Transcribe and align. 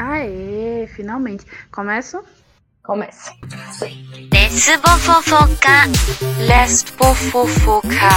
Aê, 0.00 0.88
finalmente. 0.96 1.44
Começa? 1.70 2.22
Começa. 2.82 3.34
Let's 4.32 4.64
fofoca. 4.80 5.84
Let's 6.38 6.82
fofoca. 6.84 8.08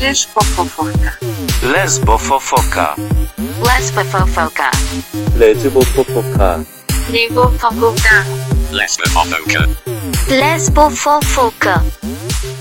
Let's 0.00 0.24
fofoca. 0.24 1.16
Let's 1.62 1.98
fofoca. 1.98 2.96
Let's 3.64 3.90
fofoca. 3.92 4.70
Let's 5.38 5.62
fofoca. 5.62 6.60
Let's 8.72 8.96
fofoca. 8.96 9.68
Let's 10.28 10.68
fofoca. 10.70 11.84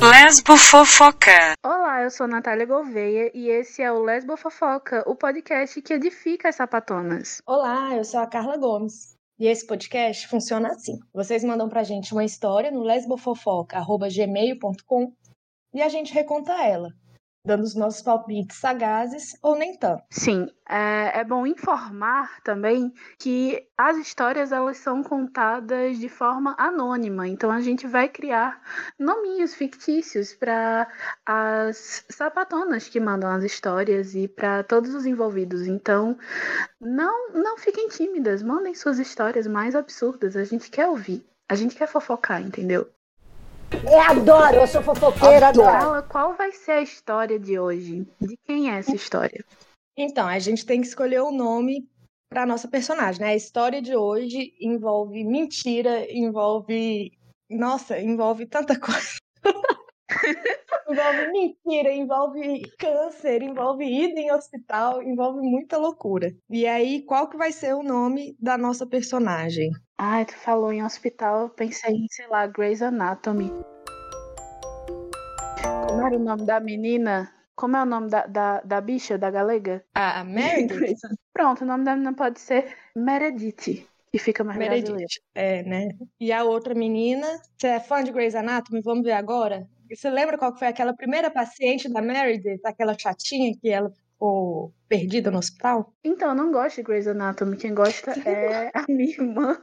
Lesbofofoca. 0.02 0.09
Lesbofofoca. 0.09 1.54
Olá, 1.63 2.01
eu 2.01 2.09
sou 2.09 2.27
Natália 2.27 2.65
Gouveia 2.65 3.29
e 3.36 3.50
esse 3.50 3.83
é 3.83 3.91
o 3.91 4.01
Lesbo 4.01 4.36
Fofoca, 4.36 5.04
o 5.05 5.15
podcast 5.15 5.79
que 5.79 5.93
edifica 5.93 6.50
as 6.50 6.55
sapatonas. 6.55 7.39
Olá, 7.46 7.96
eu 7.96 8.04
sou 8.04 8.19
a 8.19 8.25
Carla 8.25 8.57
Gomes. 8.57 9.15
E 9.37 9.46
esse 9.46 9.68
podcast 9.68 10.27
funciona 10.27 10.69
assim. 10.69 10.97
Vocês 11.14 11.43
mandam 11.43 11.69
pra 11.69 11.83
gente 11.83 12.14
uma 12.14 12.25
história 12.25 12.71
no 12.71 12.82
lesbofofoca.gmail.com 12.82 15.14
e 15.71 15.83
a 15.83 15.87
gente 15.87 16.15
reconta 16.15 16.54
ela, 16.63 16.89
dando 17.45 17.63
os 17.63 17.75
nossos 17.75 18.01
palpites 18.01 18.57
sagazes 18.57 19.36
ou 19.41 19.55
nem 19.55 19.75
tanto. 19.75 20.04
Sim, 20.09 20.47
é, 20.69 21.19
é 21.19 21.23
bom 21.23 21.45
informar 21.45 22.41
também 22.43 22.93
que 23.18 23.68
as 23.77 23.97
histórias 23.97 24.51
elas 24.51 24.77
são 24.77 25.01
contadas 25.04 25.97
de 25.97 26.07
forma 26.07 26.55
anônima, 26.57 27.27
então 27.27 27.51
a 27.51 27.59
gente 27.59 27.87
vai 27.87 28.07
criar 28.07 28.61
nominhos 28.97 29.55
fictícios 29.55 30.33
para 30.33 30.87
as 31.25 32.05
sapatonas 32.09 32.88
que 32.88 32.99
mandam 32.99 33.30
as 33.30 33.44
histórias 33.44 34.13
e 34.13 34.27
para 34.27 34.63
todos 34.63 34.94
os 34.94 35.05
envolvidos. 35.05 35.66
Então, 35.67 36.17
não, 36.80 37.33
não 37.33 37.58
fiquem 37.58 37.88
tímidas, 37.89 38.44
mandem 38.44 38.75
suas 38.75 38.99
histórias 38.99 39.47
mais 39.47 39.75
absurdas, 39.75 40.35
a 40.35 40.44
gente 40.44 40.69
quer 40.69 40.88
ouvir. 40.88 41.25
A 41.49 41.55
gente 41.55 41.75
quer 41.75 41.88
fofocar, 41.88 42.41
entendeu? 42.41 42.88
Eu 43.83 44.00
adoro, 44.00 44.55
eu 44.58 44.67
sou 44.67 44.81
fofoqueira, 44.81 45.47
adoro. 45.47 45.72
Fala 45.72 46.03
qual 46.03 46.36
vai 46.36 46.52
ser 46.52 46.72
a 46.72 46.81
história 46.81 47.39
de 47.39 47.59
hoje? 47.59 48.05
De 48.19 48.38
quem 48.45 48.69
é 48.69 48.78
essa 48.78 48.95
história? 48.95 49.44
Então, 49.97 50.28
a 50.28 50.39
gente 50.39 50.66
tem 50.66 50.81
que 50.81 50.88
escolher 50.88 51.22
o 51.22 51.31
nome 51.31 51.88
para 52.30 52.45
nossa 52.45 52.67
personagem, 52.67 53.22
né? 53.22 53.28
A 53.30 53.36
história 53.36 53.81
de 53.81 53.95
hoje 53.95 54.53
envolve 54.59 55.23
mentira, 55.23 56.05
envolve. 56.09 57.11
Nossa, 57.50 58.00
envolve 58.00 58.45
tanta 58.45 58.80
coisa. 58.80 59.17
envolve 60.89 61.31
mentira, 61.31 61.91
envolve 61.94 62.61
câncer, 62.78 63.41
envolve 63.41 63.83
ida 63.83 64.19
em 64.19 64.31
hospital, 64.31 65.03
envolve 65.03 65.41
muita 65.41 65.78
loucura. 65.78 66.33
E 66.50 66.66
aí, 66.66 67.03
qual 67.03 67.30
que 67.30 67.38
vai 67.38 67.52
ser 67.52 67.73
o 67.73 67.83
nome 67.83 68.35
da 68.39 68.58
nossa 68.58 68.88
personagem? 68.88 69.69
Ai, 70.03 70.25
tu 70.25 70.35
falou 70.35 70.73
em 70.73 70.83
hospital, 70.83 71.41
eu 71.41 71.49
pensei 71.49 71.94
em, 71.94 72.07
sei 72.09 72.25
lá, 72.25 72.47
Grey's 72.47 72.81
Anatomy. 72.81 73.53
Como 75.61 76.07
era 76.07 76.16
o 76.16 76.19
nome 76.19 76.44
da 76.44 76.59
menina? 76.59 77.31
Como 77.55 77.77
é 77.77 77.83
o 77.83 77.85
nome 77.85 78.09
da, 78.09 78.25
da, 78.25 78.61
da 78.61 78.81
bicha, 78.81 79.16
da 79.16 79.29
galega? 79.29 79.85
A 79.94 80.23
Meredith? 80.23 80.97
Pronto, 81.31 81.61
o 81.61 81.67
nome 81.67 81.83
da 81.83 81.94
menina 81.94 82.16
pode 82.16 82.39
ser 82.39 82.75
Meredith, 82.95 83.88
que 84.11 84.17
fica 84.17 84.44
mais 84.44 84.57
brasileiro. 84.57 84.95
Meredith. 84.95 85.22
É, 85.35 85.61
né? 85.61 85.89
E 86.19 86.31
a 86.31 86.45
outra 86.45 86.73
menina, 86.73 87.39
você 87.55 87.67
é 87.67 87.79
fã 87.79 88.03
de 88.03 88.11
Grey's 88.11 88.33
Anatomy? 88.33 88.81
Vamos 88.81 89.03
ver 89.03 89.11
agora? 89.11 89.69
E 89.88 89.95
Você 89.95 90.09
lembra 90.09 90.35
qual 90.35 90.57
foi 90.57 90.69
aquela 90.69 90.95
primeira 90.95 91.29
paciente 91.29 91.88
da 91.88 92.02
Meredith, 92.02 92.61
aquela 92.66 92.97
chatinha 92.97 93.53
que 93.55 93.69
ela 93.69 93.94
ficou 94.22 94.72
perdida 94.88 95.31
no 95.31 95.39
hospital? 95.39 95.91
Então, 96.03 96.30
eu 96.30 96.36
não 96.36 96.52
gosto 96.52 96.75
de 96.75 96.83
Grey's 96.83 97.08
Anatomy, 97.08 97.58
quem 97.58 97.73
gosta 97.73 98.11
é 98.30 98.69
a 98.73 98.86
minha 98.88 99.09
irmã. 99.09 99.59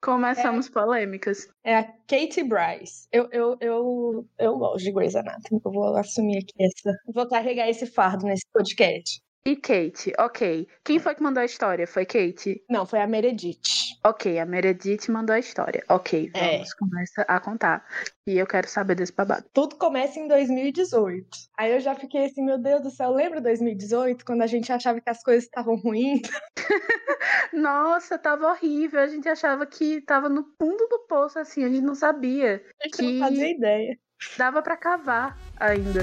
Começamos 0.00 0.68
polêmicas. 0.68 1.46
É 1.62 1.76
a 1.76 1.84
Katie 1.84 2.42
Bryce. 2.42 3.06
Eu, 3.12 3.28
eu, 3.30 3.56
eu, 3.60 4.28
eu 4.38 4.56
gosto 4.56 4.84
de 4.84 4.92
Grey's 4.92 5.14
Anatomy. 5.14 5.60
Eu 5.64 5.70
vou 5.70 5.96
assumir 5.96 6.38
aqui 6.38 6.64
essa. 6.64 6.98
Vou 7.14 7.28
carregar 7.28 7.68
esse 7.68 7.86
fardo 7.86 8.24
nesse 8.24 8.44
podcast. 8.52 9.20
E 9.44 9.56
Kate, 9.56 10.12
ok. 10.18 10.68
Quem 10.84 11.00
foi 11.00 11.14
que 11.16 11.22
mandou 11.22 11.40
a 11.40 11.44
história? 11.44 11.86
Foi 11.86 12.06
Kate? 12.06 12.64
Não, 12.70 12.86
foi 12.86 13.00
a 13.00 13.06
Meredith. 13.06 13.81
Ok, 14.04 14.36
a 14.40 14.44
Meredith 14.44 15.08
mandou 15.12 15.32
a 15.34 15.38
história. 15.38 15.84
Ok, 15.88 16.28
É. 16.34 16.54
vamos 16.56 16.74
começar 16.74 17.22
a 17.22 17.38
contar. 17.38 17.84
E 18.26 18.36
eu 18.36 18.46
quero 18.48 18.66
saber 18.68 18.96
desse 18.96 19.12
babado. 19.12 19.44
Tudo 19.52 19.76
começa 19.76 20.18
em 20.18 20.26
2018. 20.26 21.28
Aí 21.56 21.72
eu 21.72 21.78
já 21.78 21.94
fiquei 21.94 22.24
assim, 22.24 22.44
meu 22.44 22.58
Deus 22.58 22.82
do 22.82 22.90
céu, 22.90 23.12
lembra 23.12 23.40
2018, 23.40 24.24
quando 24.24 24.42
a 24.42 24.46
gente 24.48 24.72
achava 24.72 25.00
que 25.00 25.08
as 25.08 25.22
coisas 25.22 25.44
estavam 25.44 25.76
ruins? 25.76 26.20
Nossa, 27.52 28.18
tava 28.18 28.48
horrível. 28.48 28.98
A 29.00 29.06
gente 29.06 29.28
achava 29.28 29.64
que 29.66 30.00
tava 30.00 30.28
no 30.28 30.44
fundo 30.58 30.84
do 30.88 31.06
poço, 31.08 31.38
assim, 31.38 31.62
a 31.62 31.68
gente 31.68 31.82
não 31.82 31.94
sabia. 31.94 32.60
A 32.80 32.84
gente 32.88 32.96
Que- 32.96 33.02
não 33.20 33.28
fazia 33.28 33.50
ideia. 33.50 33.96
Dava 34.36 34.62
pra 34.62 34.76
cavar 34.76 35.38
ainda. 35.60 36.00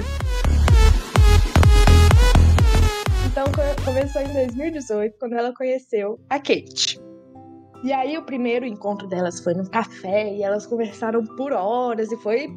Então 3.29 3.45
co- 3.51 3.83
começou 3.85 4.21
em 4.21 4.31
2018, 4.33 5.17
quando 5.19 5.33
ela 5.33 5.53
conheceu 5.53 6.17
a 6.29 6.37
Kate. 6.39 6.97
E 7.83 7.93
aí 7.93 8.17
o 8.17 8.25
primeiro 8.25 8.65
encontro 8.65 9.07
delas 9.07 9.39
foi 9.39 9.53
num 9.53 9.65
café 9.65 10.33
e 10.33 10.43
elas 10.43 10.65
conversaram 10.67 11.23
por 11.23 11.53
horas 11.53 12.11
e 12.11 12.17
foi 12.17 12.47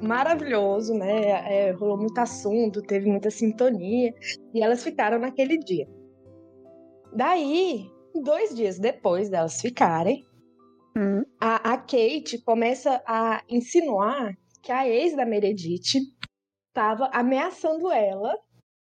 maravilhoso, 0.00 0.94
né? 0.94 1.68
É, 1.68 1.70
rolou 1.72 1.98
muito 1.98 2.18
assunto, 2.18 2.82
teve 2.82 3.10
muita 3.10 3.30
sintonia 3.30 4.14
e 4.54 4.62
elas 4.62 4.84
ficaram 4.84 5.18
naquele 5.18 5.58
dia. 5.58 5.88
Daí, 7.12 7.90
dois 8.22 8.54
dias 8.54 8.78
depois 8.78 9.28
delas 9.28 9.60
ficarem, 9.60 10.24
Hum, 10.96 11.24
a, 11.38 11.74
a 11.74 11.76
Kate 11.76 12.40
começa 12.42 13.02
a 13.06 13.42
insinuar 13.50 14.34
que 14.62 14.72
a 14.72 14.88
ex 14.88 15.14
da 15.14 15.26
Meredith 15.26 16.00
estava 16.68 17.10
ameaçando 17.12 17.92
ela 17.92 18.34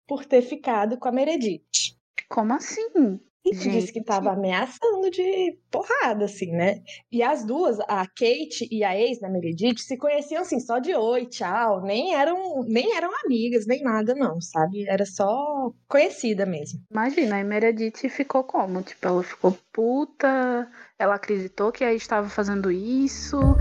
por 0.07 0.23
ter 0.23 0.43
ficado 0.43 0.99
com 0.99 1.07
a 1.07 1.11
Meredith. 1.11 1.97
como 2.29 2.53
assim? 2.53 3.19
E 3.45 3.51
disse 3.51 3.91
que 3.91 3.99
Gente. 3.99 3.99
estava 3.99 4.31
ameaçando 4.31 5.09
de 5.11 5.57
porrada, 5.69 6.25
assim, 6.25 6.51
né? 6.51 6.81
E 7.11 7.21
as 7.21 7.43
duas, 7.45 7.79
a 7.81 8.05
Kate 8.07 8.67
e 8.71 8.83
a 8.83 8.97
ex 8.97 9.19
da 9.19 9.29
Meredith, 9.29 9.79
se 9.79 9.97
conheciam 9.97 10.41
assim, 10.41 10.59
só 10.59 10.79
de 10.79 10.95
oi, 10.95 11.25
tchau. 11.25 11.81
Nem 11.81 12.15
eram, 12.15 12.63
nem 12.63 12.95
eram 12.95 13.09
amigas, 13.25 13.65
nem 13.67 13.81
nada, 13.83 14.15
não, 14.15 14.39
sabe? 14.39 14.87
Era 14.87 15.05
só 15.05 15.73
conhecida 15.87 16.45
mesmo. 16.45 16.79
Imagina, 16.89 17.39
a 17.39 17.43
Meredith 17.43 18.07
ficou 18.09 18.43
como? 18.43 18.81
Tipo, 18.83 19.07
ela 19.07 19.23
ficou 19.23 19.51
puta, 19.71 20.71
ela 20.97 21.15
acreditou 21.15 21.71
que 21.71 21.83
aí 21.83 21.95
estava 21.95 22.29
fazendo 22.29 22.71
isso. 22.71 23.57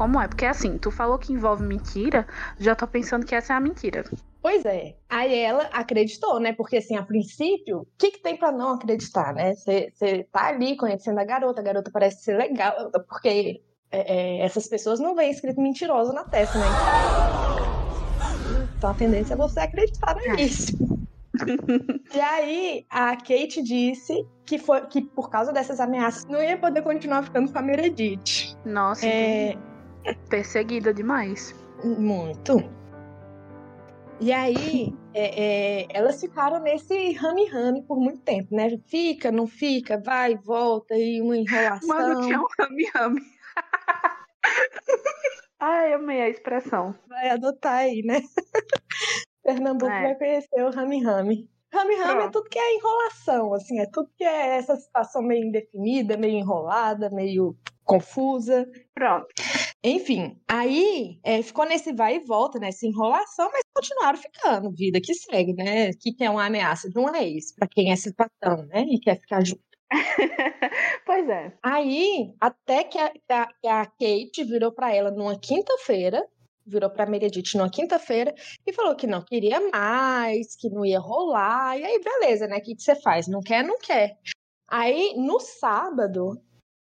Como 0.00 0.18
é? 0.18 0.26
Porque 0.26 0.46
assim, 0.46 0.78
tu 0.78 0.90
falou 0.90 1.18
que 1.18 1.30
envolve 1.30 1.62
mentira, 1.62 2.26
já 2.58 2.74
tô 2.74 2.86
pensando 2.86 3.26
que 3.26 3.34
essa 3.34 3.52
é 3.52 3.56
a 3.56 3.60
mentira. 3.60 4.02
Pois 4.40 4.64
é. 4.64 4.96
Aí 5.06 5.38
ela 5.38 5.64
acreditou, 5.64 6.40
né? 6.40 6.54
Porque, 6.54 6.78
assim, 6.78 6.96
a 6.96 7.02
princípio, 7.02 7.80
o 7.80 7.86
que, 7.98 8.12
que 8.12 8.22
tem 8.22 8.34
pra 8.34 8.50
não 8.50 8.70
acreditar, 8.70 9.34
né? 9.34 9.54
Você 9.54 10.26
tá 10.32 10.46
ali 10.46 10.74
conhecendo 10.74 11.18
a 11.18 11.24
garota, 11.24 11.60
a 11.60 11.64
garota 11.64 11.90
parece 11.92 12.24
ser 12.24 12.38
legal, 12.38 12.90
porque 13.06 13.60
é, 13.90 14.38
é, 14.38 14.40
essas 14.42 14.66
pessoas 14.68 15.00
não 15.00 15.14
veem 15.14 15.32
escrito 15.32 15.60
mentiroso 15.60 16.14
na 16.14 16.24
testa, 16.24 16.58
né? 16.58 16.68
Então 18.78 18.88
a 18.88 18.94
tendência 18.94 19.34
é 19.34 19.36
você 19.36 19.60
acreditar 19.60 20.16
nisso. 20.34 20.72
e 22.14 22.20
aí, 22.20 22.86
a 22.88 23.14
Kate 23.16 23.62
disse 23.62 24.26
que, 24.46 24.58
foi, 24.58 24.80
que 24.86 25.02
por 25.02 25.28
causa 25.28 25.52
dessas 25.52 25.78
ameaças 25.78 26.24
não 26.24 26.42
ia 26.42 26.56
poder 26.56 26.80
continuar 26.80 27.22
ficando 27.22 27.52
com 27.52 27.58
a 27.58 27.62
Meredith. 27.62 28.56
Nossa, 28.64 29.06
É, 29.06 29.56
perseguida 30.28 30.92
demais. 30.92 31.54
Muito. 31.84 32.58
E 34.20 34.32
aí, 34.32 34.94
é, 35.14 35.80
é, 35.82 35.86
elas 35.94 36.20
ficaram 36.20 36.60
nesse 36.60 37.12
rame-rame 37.12 37.82
por 37.82 37.98
muito 37.98 38.20
tempo, 38.20 38.54
né? 38.54 38.68
Fica, 38.86 39.32
não 39.32 39.46
fica, 39.46 39.98
vai, 39.98 40.36
volta, 40.36 40.94
e 40.94 41.22
uma 41.22 41.38
enrolação. 41.38 41.88
Mano, 41.88 42.20
tinha 42.26 42.38
um 42.38 42.46
rame-rame. 42.58 43.22
Ai, 45.58 45.94
amei 45.94 46.20
a 46.20 46.28
expressão. 46.28 46.94
Vai 47.08 47.30
adotar 47.30 47.78
aí, 47.78 48.02
né? 48.02 48.20
Pernambuco 49.42 49.90
É. 49.90 50.02
vai 50.02 50.14
conhecer 50.16 50.64
o 50.64 50.70
rame-rame. 50.70 51.48
Rame-rame 51.72 52.24
é 52.24 52.30
tudo 52.30 52.48
que 52.48 52.58
é 52.58 52.74
enrolação, 52.76 53.54
assim, 53.54 53.78
é 53.78 53.86
tudo 53.86 54.10
que 54.18 54.24
é 54.24 54.56
essa 54.56 54.76
situação 54.76 55.22
meio 55.22 55.46
indefinida, 55.46 56.16
meio 56.16 56.38
enrolada, 56.38 57.08
meio 57.10 57.56
confusa. 57.84 58.68
Pronto. 58.94 59.28
Enfim, 59.82 60.38
aí 60.46 61.18
é, 61.24 61.42
ficou 61.42 61.64
nesse 61.64 61.92
vai 61.94 62.16
e 62.16 62.20
volta, 62.26 62.58
nessa 62.58 62.86
enrolação, 62.86 63.50
mas 63.50 63.62
continuaram 63.74 64.18
ficando, 64.18 64.70
vida 64.72 65.00
que 65.00 65.14
segue, 65.14 65.54
né? 65.54 65.90
Que 65.94 66.14
é 66.22 66.28
uma 66.28 66.44
ameaça 66.44 66.90
de 66.90 66.98
uma 66.98 67.18
ex, 67.22 67.54
pra 67.54 67.66
quem 67.66 67.90
é 67.90 67.96
sapatão, 67.96 68.66
né? 68.66 68.82
E 68.82 69.00
quer 69.00 69.18
ficar 69.18 69.42
junto. 69.44 69.62
pois 71.06 71.28
é. 71.28 71.56
Aí, 71.62 72.34
até 72.38 72.84
que 72.84 72.98
a, 72.98 73.10
a- 73.30 73.80
a 73.80 73.86
Kate 73.86 74.44
virou 74.44 74.70
pra 74.70 74.94
ela 74.94 75.10
numa 75.10 75.38
quinta-feira, 75.38 76.26
virou 76.66 76.90
pra 76.90 77.06
Meredith 77.06 77.54
numa 77.56 77.70
quinta-feira 77.70 78.34
e 78.66 78.72
falou 78.74 78.94
que 78.94 79.06
não 79.06 79.24
queria 79.24 79.60
mais, 79.70 80.54
que 80.56 80.68
não 80.68 80.84
ia 80.84 81.00
rolar. 81.00 81.78
E 81.78 81.84
aí, 81.84 81.98
beleza, 82.00 82.46
né? 82.46 82.58
O 82.58 82.62
que, 82.62 82.74
que 82.76 82.82
você 82.82 82.94
faz? 83.00 83.26
Não 83.26 83.40
quer, 83.40 83.64
não 83.64 83.78
quer. 83.78 84.18
Aí, 84.68 85.14
no 85.16 85.40
sábado, 85.40 86.40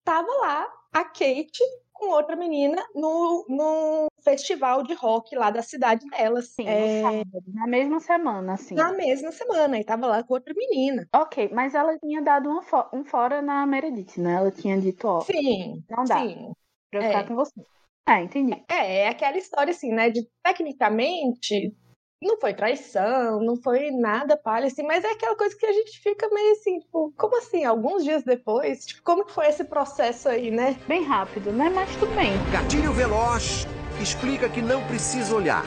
tava 0.05 0.29
lá 0.41 0.73
a 0.93 1.05
Kate 1.05 1.63
com 1.99 2.11
outra 2.11 2.37
menina 2.37 2.83
no, 2.95 3.45
no 3.49 4.07
festival 4.23 4.83
de 4.83 4.95
rock 4.95 5.35
lá 5.37 5.51
da 5.51 5.63
cidade 5.63 6.07
dela. 6.09 6.41
Sim, 6.43 6.67
É, 6.69 7.01
sábado, 7.03 7.45
na 7.53 7.67
mesma 7.67 8.01
semana, 8.01 8.55
assim. 8.55 8.75
na 8.75 8.93
mesma 8.93 9.33
semana. 9.33 9.79
E 9.79 9.85
tava 9.85 10.07
lá 10.07 10.23
com 10.23 10.35
outra 10.35 10.55
menina. 10.55 11.09
Ok, 11.15 11.49
mas 11.53 11.75
ela 11.75 11.99
tinha 11.99 12.23
dado 12.23 12.49
uma 12.49 12.63
fo- 12.63 12.89
um 12.93 13.05
fora 13.05 13.41
na 13.43 13.67
Meredith, 13.67 14.21
né? 14.21 14.35
Ela 14.35 14.51
tinha 14.51 14.79
dito, 14.81 15.07
ó, 15.09 15.21
Sim, 15.25 15.85
não 15.91 16.05
dá 16.05 16.19
sim. 16.21 16.53
pra 16.91 17.01
eu 17.01 17.05
ficar 17.05 17.19
é. 17.21 17.25
com 17.25 17.35
você. 17.35 17.67
Ah, 18.07 18.23
entendi. 18.23 18.53
É, 18.71 18.99
é 19.01 19.09
aquela 19.09 19.37
história 19.37 19.71
assim, 19.73 19.93
né? 19.93 20.11
De 20.11 20.29
tecnicamente 20.43 21.75
não 22.23 22.39
foi 22.41 22.55
traição, 22.55 23.41
não 23.41 23.57
foi 23.57 23.91
nada 23.91 24.37
palha, 24.37 24.67
assim, 24.67 24.83
mas 24.83 25.05
é 25.05 25.11
aquela 25.11 25.37
coisa 25.37 25.57
que 25.57 25.67
a 25.67 25.73
gente 25.73 26.01
fica 26.01 26.29
meio 26.31 26.53
assim, 26.53 26.79
tipo, 26.81 27.13
como 27.17 27.37
assim? 27.39 27.65
Alguns 27.65 28.05
dias 28.05 28.23
depois, 28.25 28.87
tipo, 28.87 29.03
como 29.03 29.25
que 29.25 29.33
foi 29.33 29.47
esse 29.49 29.65
processo 29.65 30.29
aí, 30.29 30.51
né? 30.51 30.77
Bem 30.89 31.05
rápido, 31.05 31.53
né? 31.53 31.71
Mas 31.75 31.95
tudo 31.97 32.15
bem. 32.15 32.33
Gatilho 32.51 32.93
veloz 32.93 33.67
explica 34.01 34.49
que 34.49 34.63
não 34.63 34.87
precisa 34.87 35.35
olhar. 35.35 35.65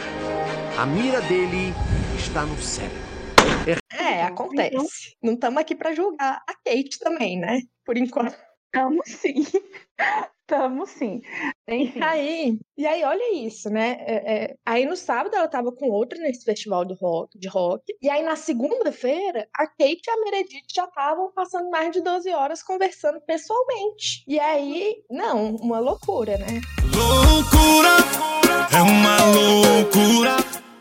A 0.78 0.86
mira 0.86 1.22
dele 1.22 1.74
está 2.18 2.44
no 2.46 2.58
cérebro. 2.58 3.10
É, 3.92 4.24
acontece. 4.24 5.16
Não 5.22 5.34
estamos 5.34 5.60
aqui 5.60 5.76
pra 5.76 5.94
julgar 5.94 6.42
a 6.48 6.54
Kate 6.54 7.00
também, 7.00 7.38
né? 7.40 7.62
Por 7.86 7.98
enquanto. 7.98 8.36
Tamo 8.72 9.02
sim. 9.06 9.46
Tamo 10.50 10.88
sim. 10.88 11.22
Enfim. 11.68 12.00
E 12.00 12.04
aí, 12.04 12.60
e 12.76 12.88
aí, 12.88 13.04
olha 13.04 13.36
isso, 13.36 13.70
né? 13.70 13.98
É, 14.00 14.34
é, 14.34 14.56
aí 14.66 14.84
no 14.84 14.96
sábado 14.96 15.36
ela 15.36 15.48
tava 15.48 15.72
com 15.72 15.92
outra 15.92 16.18
nesse 16.18 16.44
festival 16.44 16.84
do 16.84 16.96
rock, 16.96 17.38
de 17.38 17.48
rock. 17.48 17.84
E 18.02 18.10
aí 18.10 18.24
na 18.24 18.36
segunda-feira, 18.36 19.48
a 19.56 19.68
Kate 19.68 20.02
e 20.08 20.10
a 20.10 20.18
Meredith 20.18 20.66
já 20.74 20.86
estavam 20.86 21.32
passando 21.34 21.70
mais 21.70 21.92
de 21.92 22.02
12 22.02 22.32
horas 22.32 22.64
conversando 22.64 23.22
pessoalmente. 23.22 24.24
E 24.28 24.40
aí, 24.40 25.04
não, 25.08 25.56
uma 25.58 25.78
loucura, 25.78 26.36
né? 26.40 26.62
Loucura, 26.96 27.98
é 28.76 28.82
uma 28.82 29.18
loucura. 29.26 30.38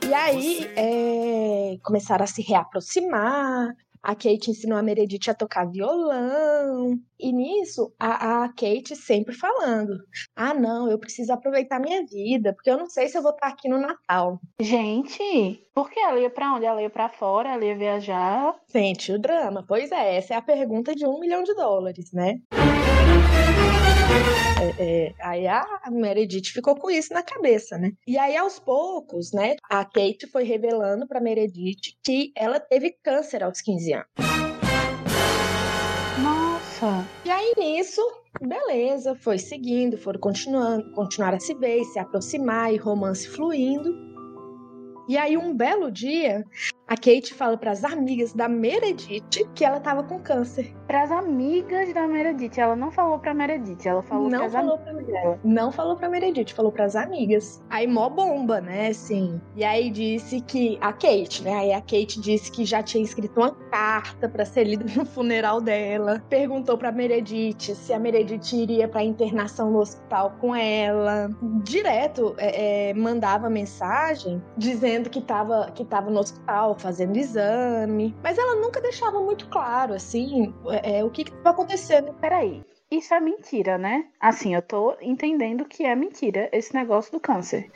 E 0.09 0.15
aí 0.15 0.71
é, 0.77 1.77
começaram 1.83 2.25
a 2.25 2.27
se 2.27 2.41
reaproximar. 2.41 3.77
A 4.03 4.15
Kate 4.15 4.51
ensinou 4.51 4.79
a 4.79 4.83
Meredith 4.83 5.31
a 5.31 5.35
tocar 5.35 5.71
violão. 5.71 6.99
E 7.19 7.33
nisso, 7.33 7.93
a, 7.99 8.45
a 8.45 8.49
Kate 8.49 8.95
sempre 8.95 9.35
falando: 9.35 9.99
Ah, 10.37 10.55
não, 10.55 10.91
eu 10.91 10.99
preciso 10.99 11.33
aproveitar 11.33 11.81
minha 11.81 12.05
vida, 12.07 12.53
porque 12.55 12.71
eu 12.71 12.79
não 12.79 12.89
sei 12.89 13.09
se 13.09 13.19
eu 13.19 13.23
vou 13.23 13.33
estar 13.33 13.49
aqui 13.49 13.69
no 13.69 13.79
Natal. 13.79 14.41
Gente, 14.61 15.67
por 15.75 15.91
que 15.91 15.99
ela 15.99 16.21
ia 16.21 16.31
pra 16.31 16.55
onde? 16.55 16.67
Ela 16.67 16.83
ia 16.83 16.91
pra 16.91 17.09
fora, 17.09 17.51
ela 17.51 17.65
ia 17.65 17.77
viajar. 17.77 18.55
Sente 18.69 19.13
o 19.13 19.19
drama. 19.19 19.65
Pois 19.67 19.91
é, 19.91 20.17
essa 20.17 20.35
é 20.35 20.37
a 20.37 20.43
pergunta 20.43 20.95
de 20.95 21.07
um 21.07 21.19
milhão 21.19 21.43
de 21.43 21.55
dólares, 21.55 22.13
né? 22.13 22.41
É, 24.61 25.07
é, 25.07 25.15
aí 25.21 25.47
a 25.47 25.65
Meredith 25.91 26.53
ficou 26.53 26.75
com 26.75 26.91
isso 26.91 27.13
na 27.13 27.23
cabeça, 27.23 27.79
né? 27.79 27.93
E 28.07 28.19
aí, 28.19 28.37
aos 28.37 28.59
poucos, 28.59 29.33
né, 29.33 29.57
a 29.71 29.85
Kate 29.85 30.27
foi 30.31 30.45
revelando 30.45 31.07
pra 31.07 31.21
Meredith 31.21 31.95
que 32.03 32.33
ela 32.37 32.59
teve 32.59 32.97
câncer 33.03 33.43
aos 33.43 33.61
15 33.61 33.93
anos. 33.93 34.09
Nossa. 36.23 37.07
E 37.25 37.31
aí, 37.31 37.53
nisso, 37.57 38.01
beleza, 38.41 39.15
foi 39.15 39.39
seguindo, 39.39 39.97
foram 39.97 40.21
continuando, 40.21 40.91
continuaram 40.93 41.37
a 41.37 41.41
se 41.41 41.55
ver, 41.55 41.85
se 41.85 41.99
aproximar 41.99 42.73
e 42.73 42.77
romance 42.77 43.29
fluindo. 43.29 43.95
E 45.09 45.17
aí, 45.17 45.37
um 45.37 45.55
belo 45.55 45.91
dia, 45.91 46.45
a 46.89 46.97
Kate 46.97 47.35
fala 47.35 47.57
pras 47.59 47.85
amigas 47.85 48.33
da 48.33 48.49
Meredith 48.49 49.47
que 49.55 49.63
ela 49.63 49.79
tava 49.79 50.03
com 50.03 50.19
câncer. 50.19 50.75
Pras 50.87 51.13
amigas 51.13 51.93
da 51.93 52.09
Meredith. 52.09 52.59
Ela 52.59 52.75
não 52.75 52.91
falou 52.91 53.19
pra 53.19 53.35
Meredith, 53.35 53.87
ela 53.87 54.03
falou 54.03 54.31
não 54.31 54.49
falou 54.49 54.79
dela. 54.79 55.39
Não 55.45 55.71
falou 55.71 55.97
pra 55.97 56.09
Meredith, 56.09 56.55
falou 56.55 56.73
pras 56.73 56.97
amigas. 56.97 57.63
Aí 57.69 57.87
mó 57.87 58.09
bomba, 58.09 58.63
né, 58.63 58.89
assim. 58.89 59.39
E 59.55 59.65
aí 59.65 59.91
disse 59.91 60.41
que 60.41 60.79
a 60.81 60.91
Kate, 60.91 61.43
né? 61.43 61.53
Aí 61.59 61.73
a 61.75 61.81
Kate 61.81 62.19
disse 62.21 62.51
que 62.51 62.65
já 62.65 62.83
tinha 62.83 63.05
escrito 63.05 63.39
uma 63.39 63.51
carta 63.71 64.27
pra 64.27 64.47
ser 64.47 64.65
lida 64.65 64.87
no 64.97 65.05
funeral 65.05 65.61
dela. 65.61 66.25
Perguntou 66.31 66.79
pra 66.79 66.91
Meredith 66.91 67.75
se 67.75 67.93
a 67.93 67.99
Meredith 67.99 68.55
iria 68.55 68.89
pra 68.89 69.05
internação 69.05 69.71
no 69.71 69.81
hospital 69.81 70.35
com 70.41 70.57
ela. 70.57 71.31
Direto 71.63 72.35
é, 72.39 72.91
é, 72.91 72.95
mandava 72.95 73.51
mensagem 73.51 74.43
dizendo 74.57 75.11
que 75.11 75.21
tava, 75.21 75.71
que 75.75 75.85
tava 75.85 76.11
no 76.11 76.21
hospital 76.21 76.78
fazendo 76.79 77.17
exame. 77.17 78.15
Mas 78.23 78.39
ela 78.39 78.57
nunca 78.57 78.81
deixava 78.81 79.21
muito 79.21 79.49
claro, 79.49 79.95
assim, 79.95 80.55
é, 80.71 80.99
é, 80.99 81.05
o 81.05 81.11
que 81.11 81.25
que 81.25 81.33
tava 81.33 81.51
acontecendo. 81.51 82.13
Peraí. 82.15 82.65
Isso 82.91 83.13
é 83.13 83.21
mentira, 83.21 83.77
né? 83.77 84.09
Assim, 84.19 84.55
eu 84.55 84.63
tô 84.63 84.97
entendendo 85.01 85.67
que 85.67 85.85
é 85.85 85.95
mentira 85.95 86.49
esse 86.53 86.75
negócio 86.75 87.13
do 87.13 87.21
câncer. 87.21 87.71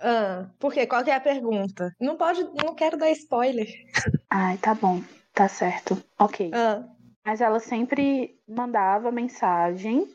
Ah, 0.00 0.46
por 0.58 0.72
quê? 0.72 0.86
Qual 0.86 1.02
que 1.02 1.10
é 1.10 1.14
a 1.16 1.20
pergunta? 1.20 1.94
Não 2.00 2.16
pode, 2.16 2.44
não 2.44 2.74
quero 2.74 2.96
dar 2.96 3.10
spoiler. 3.10 3.68
Ai, 4.30 4.56
tá 4.58 4.74
bom. 4.74 5.02
Tá 5.34 5.48
certo. 5.48 6.00
Ok. 6.18 6.50
Ah, 6.54 6.84
Mas 7.24 7.40
ela 7.40 7.58
sempre 7.58 8.38
mandava 8.48 9.10
mensagem 9.10 10.08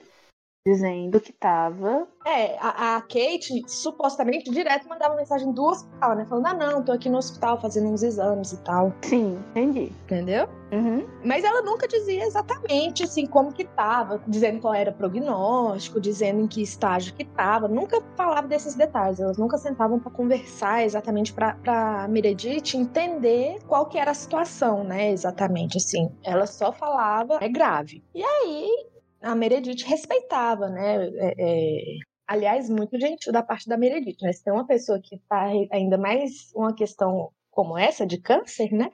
dizendo 0.67 1.19
que 1.21 1.31
tava. 1.31 2.07
é, 2.25 2.57
a, 2.59 2.97
a 2.97 3.01
Kate 3.01 3.63
supostamente 3.67 4.51
direto 4.51 4.87
mandava 4.87 5.15
mensagem 5.15 5.51
do 5.53 5.63
hospital, 5.63 6.15
né? 6.15 6.25
Falando, 6.25 6.47
ah, 6.47 6.53
não, 6.53 6.83
tô 6.83 6.91
aqui 6.91 7.09
no 7.09 7.17
hospital 7.17 7.59
fazendo 7.59 7.89
uns 7.89 8.03
exames 8.03 8.51
e 8.51 8.57
tal. 8.63 8.93
Sim, 9.01 9.39
entendi. 9.51 9.91
Entendeu? 10.03 10.49
Uhum. 10.71 11.07
Mas 11.23 11.45
ela 11.45 11.61
nunca 11.61 11.87
dizia 11.87 12.25
exatamente 12.25 13.03
assim 13.03 13.25
como 13.25 13.53
que 13.53 13.63
tava, 13.63 14.21
dizendo 14.27 14.59
qual 14.59 14.73
era 14.73 14.91
o 14.91 14.93
prognóstico, 14.93 16.01
dizendo 16.01 16.41
em 16.41 16.47
que 16.47 16.61
estágio 16.61 17.13
que 17.13 17.23
tava. 17.23 17.69
Nunca 17.69 18.01
falava 18.17 18.47
desses 18.47 18.75
detalhes. 18.75 19.19
Elas 19.21 19.37
nunca 19.37 19.57
sentavam 19.57 19.97
pra 19.99 20.11
conversar 20.11 20.83
exatamente 20.83 21.31
pra 21.31 21.53
pra 21.63 22.07
Meredith 22.09 22.75
entender 22.75 23.59
qual 23.67 23.85
que 23.85 23.97
era 23.97 24.11
a 24.11 24.13
situação, 24.13 24.83
né? 24.83 25.11
Exatamente 25.11 25.77
assim. 25.77 26.11
Ela 26.23 26.45
só 26.45 26.73
falava 26.73 27.37
é 27.39 27.47
grave. 27.47 28.03
E 28.13 28.21
aí 28.21 28.87
a 29.27 29.35
Meredith 29.35 29.83
respeitava, 29.85 30.69
né? 30.69 31.07
É, 31.07 31.33
é, 31.37 31.81
Aliás, 32.27 32.69
muito 32.69 32.99
gentil 32.99 33.31
da 33.31 33.41
parte 33.41 33.69
da 33.69 33.77
Meredith, 33.77 34.17
né? 34.21 34.33
Se 34.33 34.43
tem 34.43 34.51
uma 34.53 34.67
pessoa 34.67 34.99
que 35.01 35.17
tá 35.29 35.45
ainda 35.71 35.97
mais 35.97 36.51
uma 36.53 36.75
questão 36.75 37.31
como 37.51 37.77
essa 37.77 38.05
de 38.05 38.19
câncer, 38.21 38.71
né? 38.71 38.91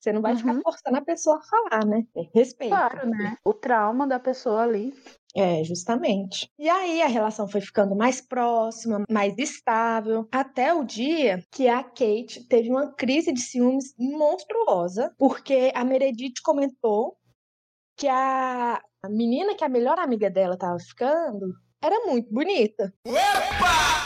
Você 0.00 0.12
não 0.12 0.22
vai 0.22 0.34
ficar 0.34 0.54
Uhum. 0.54 0.62
forçando 0.62 0.96
a 0.96 1.04
pessoa 1.04 1.36
a 1.38 1.42
falar, 1.42 1.84
né? 1.84 2.04
É 2.16 2.22
Respeito. 2.34 2.74
Claro, 2.74 3.06
né? 3.10 3.36
O 3.44 3.52
trauma 3.52 4.06
da 4.06 4.18
pessoa 4.18 4.62
ali. 4.62 4.94
É, 5.36 5.62
justamente. 5.62 6.48
E 6.58 6.68
aí 6.68 7.02
a 7.02 7.06
relação 7.06 7.46
foi 7.46 7.60
ficando 7.60 7.94
mais 7.94 8.20
próxima, 8.20 9.04
mais 9.10 9.36
estável, 9.38 10.26
até 10.32 10.72
o 10.72 10.82
dia 10.82 11.44
que 11.52 11.68
a 11.68 11.84
Kate 11.84 12.46
teve 12.48 12.70
uma 12.70 12.92
crise 12.94 13.30
de 13.32 13.40
ciúmes 13.40 13.94
monstruosa, 13.98 15.14
porque 15.18 15.70
a 15.74 15.84
Meredith 15.84 16.40
comentou 16.42 17.16
que 17.96 18.08
a 18.08 18.80
a 19.02 19.08
menina 19.08 19.54
que 19.54 19.64
a 19.64 19.68
melhor 19.68 19.98
amiga 19.98 20.30
dela 20.30 20.56
tava 20.58 20.78
ficando 20.78 21.54
era 21.82 22.06
muito 22.06 22.32
bonita. 22.32 22.92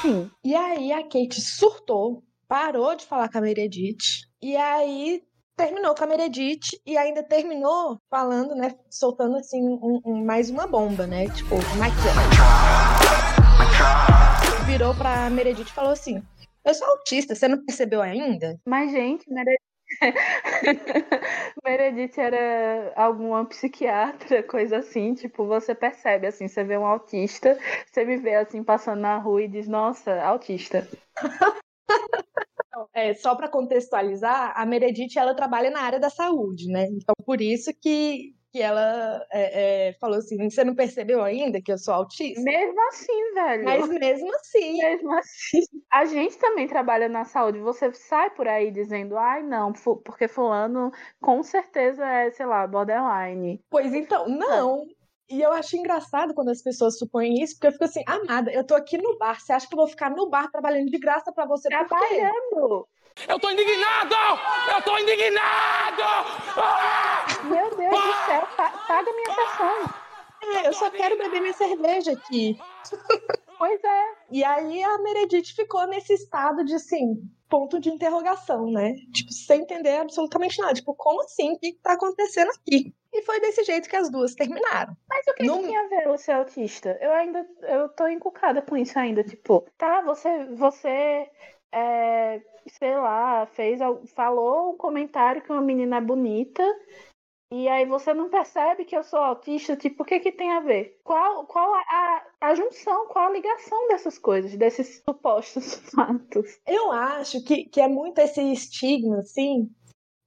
Sim. 0.01 0.31
E 0.45 0.55
aí 0.55 0.93
a 0.93 1.03
Kate 1.03 1.41
surtou, 1.41 2.23
parou 2.47 2.95
de 2.95 3.05
falar 3.05 3.29
com 3.29 3.39
a 3.39 3.41
Meredith, 3.41 4.27
e 4.41 4.57
aí 4.57 5.23
terminou 5.57 5.95
com 5.95 6.05
a 6.05 6.07
Meredith 6.07 6.81
e 6.87 6.97
ainda 6.97 7.23
terminou 7.25 7.99
falando, 8.11 8.55
né, 8.55 8.75
soltando 8.91 9.37
assim 9.37 9.61
um- 9.63 10.01
um- 10.05 10.25
mais 10.25 10.51
uma 10.51 10.67
bomba, 10.67 11.07
né, 11.07 11.29
tipo, 11.31 11.57
Mike 11.57 11.97
virou 14.67 14.95
pra 14.95 15.29
Meredith 15.31 15.69
e 15.69 15.73
falou 15.73 15.93
assim, 15.93 16.23
eu 16.65 16.75
sou 16.75 16.87
autista, 16.89 17.35
você 17.35 17.49
não 17.49 17.65
percebeu 17.65 18.01
ainda? 18.03 18.59
Mas, 18.67 18.91
gente, 18.93 19.29
Meredith. 19.29 19.59
Meredith 21.65 22.19
era 22.19 22.93
alguma 22.97 23.45
psiquiatra, 23.47 24.43
coisa 24.43 24.79
assim, 24.79 25.15
tipo, 25.15 25.47
você 25.47 25.75
percebe 25.75 26.27
assim, 26.27 26.49
você 26.49 26.65
vê 26.65 26.77
um 26.79 26.87
autista, 26.87 27.59
você 27.87 28.05
me 28.05 28.17
vê 28.17 28.37
assim 28.37 28.63
passando 28.63 29.01
na 29.01 29.19
rua 29.19 29.43
e 29.43 29.49
diz, 29.49 29.69
nossa, 29.69 30.23
autista. 30.23 30.89
É, 32.93 33.15
só 33.15 33.35
pra 33.35 33.49
contextualizar, 33.49 34.53
a 34.57 34.67
Meredith, 34.67 35.17
ela 35.19 35.35
trabalha 35.35 35.71
na 35.71 35.81
área 35.81 35.99
da 36.01 36.11
saúde, 36.11 36.69
né, 36.69 36.87
então 36.91 37.15
por 37.25 37.41
isso 37.41 37.71
que, 37.81 38.34
que 38.55 38.63
ela 38.63 39.27
é, 39.33 39.89
é, 39.89 39.93
falou 39.95 40.17
assim, 40.17 40.49
você 40.49 40.63
não 40.63 40.77
percebeu 40.77 41.25
ainda 41.25 41.61
que 41.61 41.73
eu 41.73 41.77
sou 41.77 41.93
autista? 41.93 42.41
Mesmo 42.41 42.89
assim, 42.89 43.35
velho. 43.35 43.65
Mas 43.65 43.89
mesmo 43.89 44.33
assim, 44.37 44.79
Mesmo 44.79 45.13
assim. 45.13 45.63
A 45.93 46.05
gente 46.05 46.39
também 46.39 46.69
trabalha 46.69 47.09
na 47.09 47.25
saúde. 47.25 47.59
Você 47.59 47.93
sai 47.93 48.31
por 48.31 48.47
aí 48.47 48.71
dizendo, 48.71 49.19
ai, 49.19 49.43
não, 49.43 49.73
porque 50.05 50.29
fulano 50.29 50.93
com 51.21 51.43
certeza 51.43 52.07
é, 52.07 52.31
sei 52.31 52.47
lá, 52.47 52.65
borderline. 52.65 53.61
Pois 53.69 53.93
então, 53.93 54.29
não. 54.29 54.87
E 55.29 55.43
eu 55.43 55.51
acho 55.51 55.77
engraçado 55.77 56.33
quando 56.33 56.51
as 56.51 56.63
pessoas 56.63 56.97
supõem 56.97 57.43
isso, 57.43 57.55
porque 57.55 57.67
eu 57.67 57.73
fico 57.73 57.85
assim, 57.85 58.05
amada, 58.07 58.53
eu 58.53 58.65
tô 58.65 58.77
aqui 58.77 58.97
no 58.97 59.19
bar, 59.19 59.41
você 59.41 59.53
acha 59.53 59.67
que 59.67 59.75
eu 59.75 59.79
vou 59.79 59.89
ficar 59.89 60.11
no 60.11 60.31
bar 60.31 60.49
trabalhando 60.49 60.91
de 60.91 60.99
graça 60.99 61.33
pra 61.33 61.45
você? 61.45 61.69
Trabalhando! 61.69 62.87
Eu 63.29 63.39
tô 63.39 63.49
indignado! 63.51 64.15
Eu 64.75 64.83
tô 64.83 64.99
indignado! 64.99 66.03
Ah! 66.57 67.25
Meu 67.45 67.71
Deus 67.77 67.91
do 67.91 68.27
céu, 68.27 68.49
pa- 68.57 68.85
paga 68.89 69.13
minha 69.13 69.35
sessão. 69.35 69.95
É, 70.43 70.69
eu 70.69 70.73
só 70.73 70.91
quero 70.91 71.17
beber 71.17 71.41
minha 71.41 71.53
cerveja 71.53 72.13
aqui. 72.13 72.57
Pois 73.57 73.83
é. 73.83 74.05
E 74.31 74.45
aí 74.45 74.83
a 74.83 74.99
Meredith 74.99 75.55
ficou 75.55 75.87
nesse 75.87 76.13
estado 76.13 76.65
de 76.65 76.75
assim, 76.75 77.15
ponto 77.49 77.79
de 77.81 77.89
interrogação, 77.89 78.67
né? 78.71 78.95
Tipo, 79.15 79.33
sem 79.33 79.63
entender 79.63 79.97
absolutamente 79.97 80.61
nada. 80.61 80.75
Tipo, 80.75 80.95
como 80.95 81.23
assim? 81.23 81.53
O 81.53 81.59
que 81.59 81.73
tá 81.83 81.93
acontecendo 81.93 82.51
aqui? 82.51 82.93
E 83.13 83.23
foi 83.23 83.41
desse 83.41 83.63
jeito 83.65 83.89
que 83.89 83.97
as 83.97 84.11
duas 84.11 84.35
terminaram. 84.35 84.95
Mas 85.09 85.25
o 85.29 85.35
que, 85.35 85.45
tem 85.49 85.77
a 85.77 85.87
ver 85.87 86.19
ser 86.19 86.33
autista? 86.33 86.99
Eu 87.01 87.13
ainda 87.13 87.47
eu 87.63 87.89
tô 87.91 88.09
encucada 88.09 88.61
com 88.61 88.77
isso 88.77 88.99
ainda. 88.99 89.23
Tipo, 89.23 89.65
tá, 89.79 90.03
você, 90.03 90.45
você 90.47 91.31
é, 91.75 92.43
sei 92.69 92.95
lá, 92.97 93.47
fez, 93.47 93.81
al- 93.81 94.07
falou 94.07 94.73
um 94.73 94.77
comentário 94.77 95.43
que 95.43 95.51
uma 95.53 95.61
menina 95.61 95.97
é 95.97 96.01
bonita. 96.01 96.63
E 97.53 97.69
aí 97.69 97.85
você 97.87 98.13
não 98.13 98.29
percebe 98.31 98.85
que 98.85 98.97
eu 98.97 99.05
sou 99.05 99.19
autista, 99.19 99.77
tipo, 99.77 100.03
o 100.03 100.07
que 100.07 100.19
que 100.19 100.33
tem 100.33 100.51
a 100.53 100.61
ver? 100.61 100.99
Qual, 101.05 101.47
qual 101.47 101.73
a, 101.75 101.79
a, 101.81 102.27
a 102.49 102.55
junção, 102.55 103.07
qual 103.07 103.27
a 103.29 103.31
ligação 103.31 103.87
dessas 103.89 104.19
coisas, 104.19 104.57
desses 104.57 105.03
supostos 105.09 105.75
fatos? 105.95 106.59
Eu 106.67 106.91
acho 106.91 107.45
que, 107.45 107.65
que 107.65 107.81
é 107.81 107.87
muito 107.87 108.19
esse 108.19 108.41
estigma, 108.53 109.19
assim, 109.19 109.71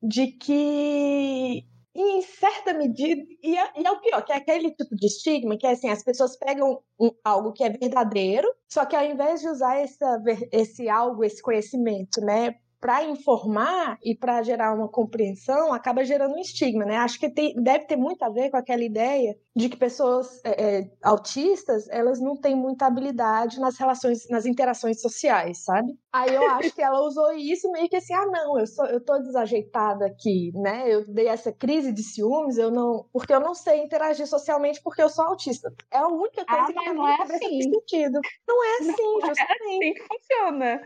de 0.02 0.28
que, 0.28 1.66
em 1.98 2.22
certa 2.22 2.74
medida, 2.74 3.22
e 3.44 3.58
é, 3.58 3.72
e 3.82 3.86
é 3.88 3.92
o 3.92 4.00
pior, 4.00 4.24
que 4.24 4.32
é 4.32 4.36
aquele 4.36 4.72
tipo 4.72 4.96
de 4.96 5.08
estigma 5.08 5.58
que 5.58 5.66
é 5.68 5.72
assim, 5.72 5.90
as 5.90 6.04
pessoas 6.04 6.38
pegam 6.38 6.80
um- 7.00 7.12
algo 7.24 7.52
que 7.54 7.64
é 7.64 7.70
verdadeiro, 7.70 8.48
só 8.72 8.86
que 8.86 8.96
ao 8.96 9.06
invés 9.06 9.42
de 9.42 9.50
usar 9.50 9.78
essa, 9.80 10.22
esse 10.52 10.88
algo, 10.90 11.24
esse 11.24 11.42
conhecimento, 11.42 12.22
né, 12.22 12.56
para 12.80 13.04
informar 13.04 13.98
e 14.04 14.16
para 14.16 14.44
gerar 14.44 14.74
uma 14.76 14.88
compreensão, 14.88 15.74
acaba 15.74 16.04
gerando 16.06 16.36
um 16.36 16.40
estigma, 16.40 16.86
né? 16.86 16.98
Acho 16.98 17.20
que 17.20 17.28
tem- 17.30 17.56
deve 17.56 17.86
ter 17.86 17.96
muito 17.98 18.22
a 18.24 18.30
ver 18.30 18.52
com 18.52 18.58
aquela 18.58 18.84
ideia 18.84 19.36
de 19.58 19.70
que 19.70 19.76
pessoas 19.76 20.40
é, 20.44 20.82
é, 20.82 20.92
autistas 21.04 21.90
elas 21.90 22.22
não 22.22 22.40
têm 22.40 22.56
muita 22.56 22.86
habilidade 22.86 23.60
nas 23.60 23.76
relações, 23.76 24.30
nas 24.30 24.46
interações 24.46 25.02
sociais, 25.02 25.64
sabe? 25.64 25.98
Aí 26.14 26.34
eu 26.36 26.48
acho 26.52 26.72
que 26.76 26.82
ela 26.82 27.02
usou 27.02 27.34
isso 27.34 27.72
meio 27.72 27.90
que 27.90 27.96
assim, 27.96 28.14
ah, 28.14 28.28
não, 28.28 28.60
eu 28.60 28.68
sou, 28.68 28.86
eu 28.86 29.04
tô 29.04 29.18
desajeitada 29.18 30.06
aqui, 30.06 30.52
né? 30.54 30.84
Eu 30.88 31.08
dei 31.08 31.28
essa 31.28 31.52
crise 31.52 31.92
de 31.92 32.04
ciúmes, 32.04 32.60
eu 32.60 32.70
não, 32.70 33.08
porque 33.12 33.34
eu 33.34 33.40
não 33.40 33.56
sei 33.56 33.82
interagir 33.82 34.28
socialmente 34.28 34.80
porque 34.84 35.02
eu 35.02 35.10
sou 35.10 35.26
autista. 35.26 35.74
É 35.92 35.98
a 35.98 36.08
única 36.08 36.46
coisa 36.46 36.64
Ah, 36.64 36.68
que 36.68 36.74
mas 36.76 36.88
na 36.90 36.94
não 36.94 37.08
é 37.08 37.16
assim. 37.20 37.62
sentido. 37.64 38.20
Não 38.48 38.64
é 38.64 38.78
assim, 38.78 38.94
justamente. 38.94 39.40
assim 39.40 39.94
que 39.94 40.04
funciona. 40.04 40.82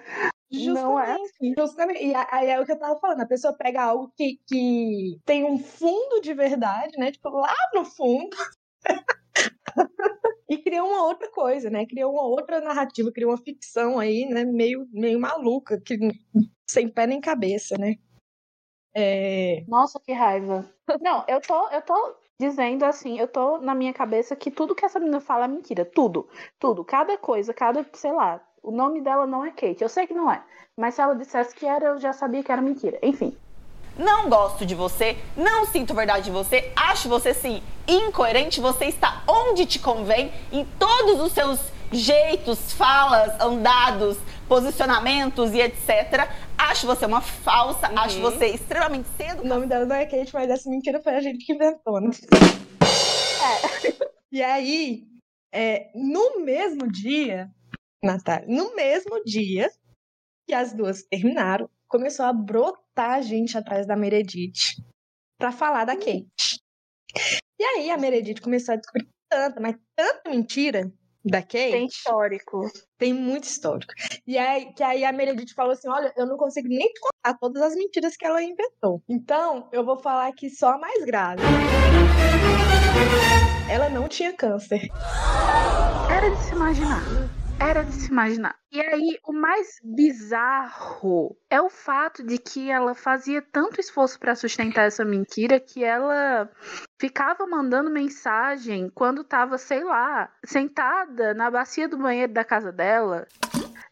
Não 0.52 1.00
é 1.00 1.16
Justamente, 1.16 1.54
justamente. 1.58 2.04
E 2.06 2.14
aí 2.16 2.50
é 2.50 2.60
o 2.60 2.66
que 2.66 2.74
eu 2.74 2.80
tava 2.80 3.00
falando, 3.00 3.22
a 3.22 3.26
pessoa 3.26 3.54
pega 3.54 3.84
algo 3.84 4.12
que, 4.16 4.38
que 4.48 5.18
tem 5.26 5.46
um 5.46 5.58
fundo 5.58 6.22
de 6.22 6.34
verdade, 6.34 6.98
né? 6.98 7.12
Tipo, 7.12 7.30
lá 7.30 7.56
no 7.74 7.86
fundo. 7.86 8.36
E 10.50 10.58
cria 10.58 10.84
uma 10.84 11.06
outra 11.06 11.30
coisa, 11.32 11.70
né? 11.70 11.86
Cria 11.86 12.08
uma 12.08 12.24
outra 12.24 12.60
narrativa, 12.60 13.12
cria 13.12 13.28
uma 13.28 13.38
ficção 13.38 14.00
aí, 14.00 14.26
né? 14.26 14.44
Meio, 14.44 14.88
meio 14.92 15.20
maluca, 15.20 15.80
que, 15.80 15.98
sem 16.70 16.90
pé 16.90 17.08
nem 17.08 17.22
cabeça, 17.22 17.78
né? 17.78 17.96
É... 18.94 19.64
Nossa, 19.68 20.00
que 20.00 20.12
raiva. 20.12 20.70
Não, 21.00 21.24
eu 21.28 21.40
tô, 21.42 21.70
eu 21.70 21.82
tô 21.82 22.16
dizendo 22.40 22.84
assim, 22.84 23.20
eu 23.20 23.28
tô 23.28 23.60
na 23.60 23.74
minha 23.76 23.94
cabeça 23.94 24.36
que 24.36 24.52
tudo 24.52 24.76
que 24.76 24.84
essa 24.84 25.00
menina 25.00 25.22
fala 25.22 25.46
é 25.46 25.48
mentira. 25.48 25.86
Tudo. 25.86 26.28
Tudo. 26.60 26.84
Cada 26.84 27.18
coisa, 27.18 27.54
cada, 27.54 27.86
sei 27.94 28.12
lá. 28.12 28.46
O 28.64 28.72
nome 28.72 29.02
dela 29.02 29.26
não 29.26 29.46
é 29.46 29.52
Kate. 29.52 29.82
Eu 29.82 29.90
sei 29.90 30.06
que 30.06 30.14
não 30.14 30.32
é. 30.32 30.44
Mas 30.78 30.96
se 30.96 31.02
ela 31.02 31.16
dissesse 31.16 31.56
que 31.56 31.66
era, 31.66 31.86
eu 31.86 32.00
já 32.00 32.14
sabia 32.14 32.44
que 32.44 32.52
era 32.52 32.62
mentira. 32.62 33.00
Enfim. 33.02 33.36
Não 33.98 34.30
gosto 34.30 34.66
de 34.66 34.74
você, 34.74 35.18
não 35.36 35.66
sinto 35.66 35.94
verdade 35.94 36.26
de 36.26 36.32
você, 36.32 36.72
acho 36.76 37.10
você 37.10 37.34
sim 37.34 37.62
incoerente, 37.88 38.62
você 38.62 38.86
está 38.86 39.24
onde 39.28 39.66
te 39.66 39.80
convém, 39.80 40.32
em 40.52 40.64
todos 40.80 41.20
os 41.20 41.34
seus 41.34 41.60
jeitos, 41.92 42.72
falas, 42.72 43.40
andados, 43.42 44.18
posicionamentos 44.48 45.54
e 45.54 45.60
etc. 45.60 46.30
Acho 46.58 46.88
você 46.88 47.06
uma 47.06 47.22
falsa, 47.22 47.88
acho 47.98 48.20
você 48.22 48.48
extremamente 48.48 49.10
O 49.10 49.18
cedo. 49.18 49.44
nome 49.44 49.68
dela 49.68 49.86
não 49.86 49.96
é 49.96 50.06
Kate, 50.06 50.34
mas 50.34 50.50
essa 50.50 50.70
mentira 50.70 51.02
foi 51.02 51.16
a 51.16 51.22
gente 51.22 51.46
que 51.46 51.54
inventou, 51.54 52.00
né? 52.00 52.12
E 54.34 54.42
aí, 54.42 55.04
é, 55.54 55.90
no 55.94 56.40
mesmo 56.46 56.90
dia, 56.90 57.52
Natália, 58.02 58.48
no 58.48 58.74
mesmo 58.74 59.22
dia 59.26 59.70
que 60.48 60.54
as 60.54 60.72
duas 60.72 61.04
terminaram, 61.04 61.70
começou 61.92 62.26
a 62.26 62.34
brotar 62.34 63.22
gente 63.22 63.58
atrás 63.58 63.86
da 63.86 63.96
Meredith 63.96 64.82
pra 65.38 65.52
falar 65.52 65.86
da 65.86 65.96
Kate. 65.96 66.62
E 67.60 67.64
aí 67.64 67.92
a 67.92 67.98
Meredith 67.98 68.42
começou 68.42 68.74
a 68.74 68.78
descobrir 68.78 69.08
tanta, 69.30 69.60
mas 69.60 69.76
tanta 69.96 70.30
mentira 70.30 70.92
da 71.24 71.42
Kate. 71.42 71.72
Tem 71.72 71.86
histórico. 71.86 72.72
Tem 72.98 73.14
muito 73.14 73.44
histórico. 73.44 73.94
E 74.26 74.38
aí, 74.38 74.74
que 74.74 74.82
aí 74.82 75.04
a 75.04 75.12
Meredith 75.12 75.54
falou 75.54 75.74
assim: 75.74 75.90
olha, 75.90 76.14
eu 76.16 76.26
não 76.26 76.38
consigo 76.38 76.68
nem 76.70 76.90
contar 77.00 77.38
todas 77.38 77.62
as 77.62 77.76
mentiras 77.76 78.16
que 78.16 78.26
ela 78.26 78.42
inventou. 78.42 79.04
Então, 79.08 79.68
eu 79.72 79.86
vou 79.86 80.00
falar 80.00 80.28
aqui 80.28 80.50
só 80.50 80.72
a 80.72 80.78
mais 80.78 81.04
grave. 81.06 81.44
Ela 83.70 83.90
não 83.90 84.08
tinha 84.08 84.34
câncer. 84.34 84.90
Era 86.10 86.30
de 86.30 86.44
se 86.44 86.54
imaginar. 86.54 87.41
Era 87.62 87.84
de 87.84 87.94
se 87.94 88.10
imaginar. 88.10 88.56
E 88.72 88.82
aí, 88.82 89.20
o 89.24 89.32
mais 89.32 89.80
bizarro 89.84 91.38
é 91.48 91.62
o 91.62 91.70
fato 91.70 92.24
de 92.24 92.40
que 92.40 92.72
ela 92.72 92.96
fazia 92.96 93.40
tanto 93.40 93.80
esforço 93.80 94.20
para 94.20 94.36
sustentar 94.36 94.88
essa 94.88 95.06
mentira 95.06 95.60
que 95.60 95.84
ela 95.84 96.50
ficava 97.00 97.46
mandando 97.46 97.92
mensagem 97.92 98.90
quando 98.90 99.24
tava, 99.24 99.60
sei 99.60 99.84
lá, 99.84 100.34
sentada 100.44 101.36
na 101.36 101.52
bacia 101.52 101.88
do 101.88 102.00
banheiro 102.00 102.34
da 102.34 102.44
casa 102.44 102.72
dela, 102.72 103.28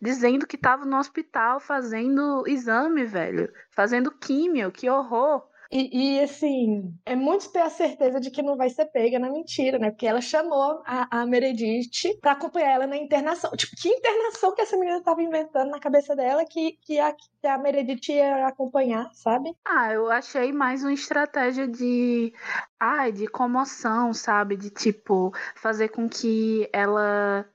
dizendo 0.02 0.48
que 0.48 0.58
tava 0.58 0.84
no 0.84 0.98
hospital 0.98 1.60
fazendo 1.60 2.48
exame, 2.48 3.06
velho, 3.06 3.54
fazendo 3.70 4.10
químio, 4.10 4.72
que 4.72 4.90
horror. 4.90 5.48
E, 5.72 6.18
e, 6.18 6.24
assim, 6.24 6.92
é 7.06 7.16
muito 7.16 7.52
ter 7.52 7.60
a 7.60 7.70
certeza 7.70 8.20
de 8.20 8.32
que 8.32 8.42
não 8.42 8.58
vai 8.58 8.70
ser 8.70 8.86
pega 8.88 9.20
na 9.20 9.30
mentira, 9.30 9.78
né? 9.78 9.92
Porque 9.92 10.08
ela 10.08 10.20
chamou 10.20 10.82
a, 10.84 11.22
a 11.22 11.26
Meredith 11.28 12.18
pra 12.20 12.32
acompanhar 12.32 12.72
ela 12.72 12.88
na 12.88 12.98
internação. 12.98 13.52
Tipo, 13.52 13.76
que 13.76 13.88
internação 13.88 14.56
que 14.56 14.62
essa 14.62 14.76
menina 14.76 15.02
tava 15.04 15.22
inventando 15.22 15.70
na 15.70 15.80
cabeça 15.80 16.16
dela 16.16 16.44
que, 16.44 16.72
que, 16.82 17.00
a, 17.00 17.14
que 17.14 17.48
a 17.48 17.58
Meredith 17.60 18.12
ia 18.12 18.48
acompanhar, 18.48 19.12
sabe? 19.14 19.56
Ah, 19.64 19.94
eu 19.94 20.10
achei 20.10 20.52
mais 20.52 20.84
uma 20.84 20.94
estratégia 20.94 21.68
de. 21.68 22.34
Ai, 22.80 23.12
de 23.12 23.28
comoção, 23.28 24.12
sabe? 24.12 24.58
De 24.58 24.72
tipo, 24.72 25.32
fazer 25.56 25.90
com 25.90 26.10
que 26.10 26.68
ela. 26.74 27.46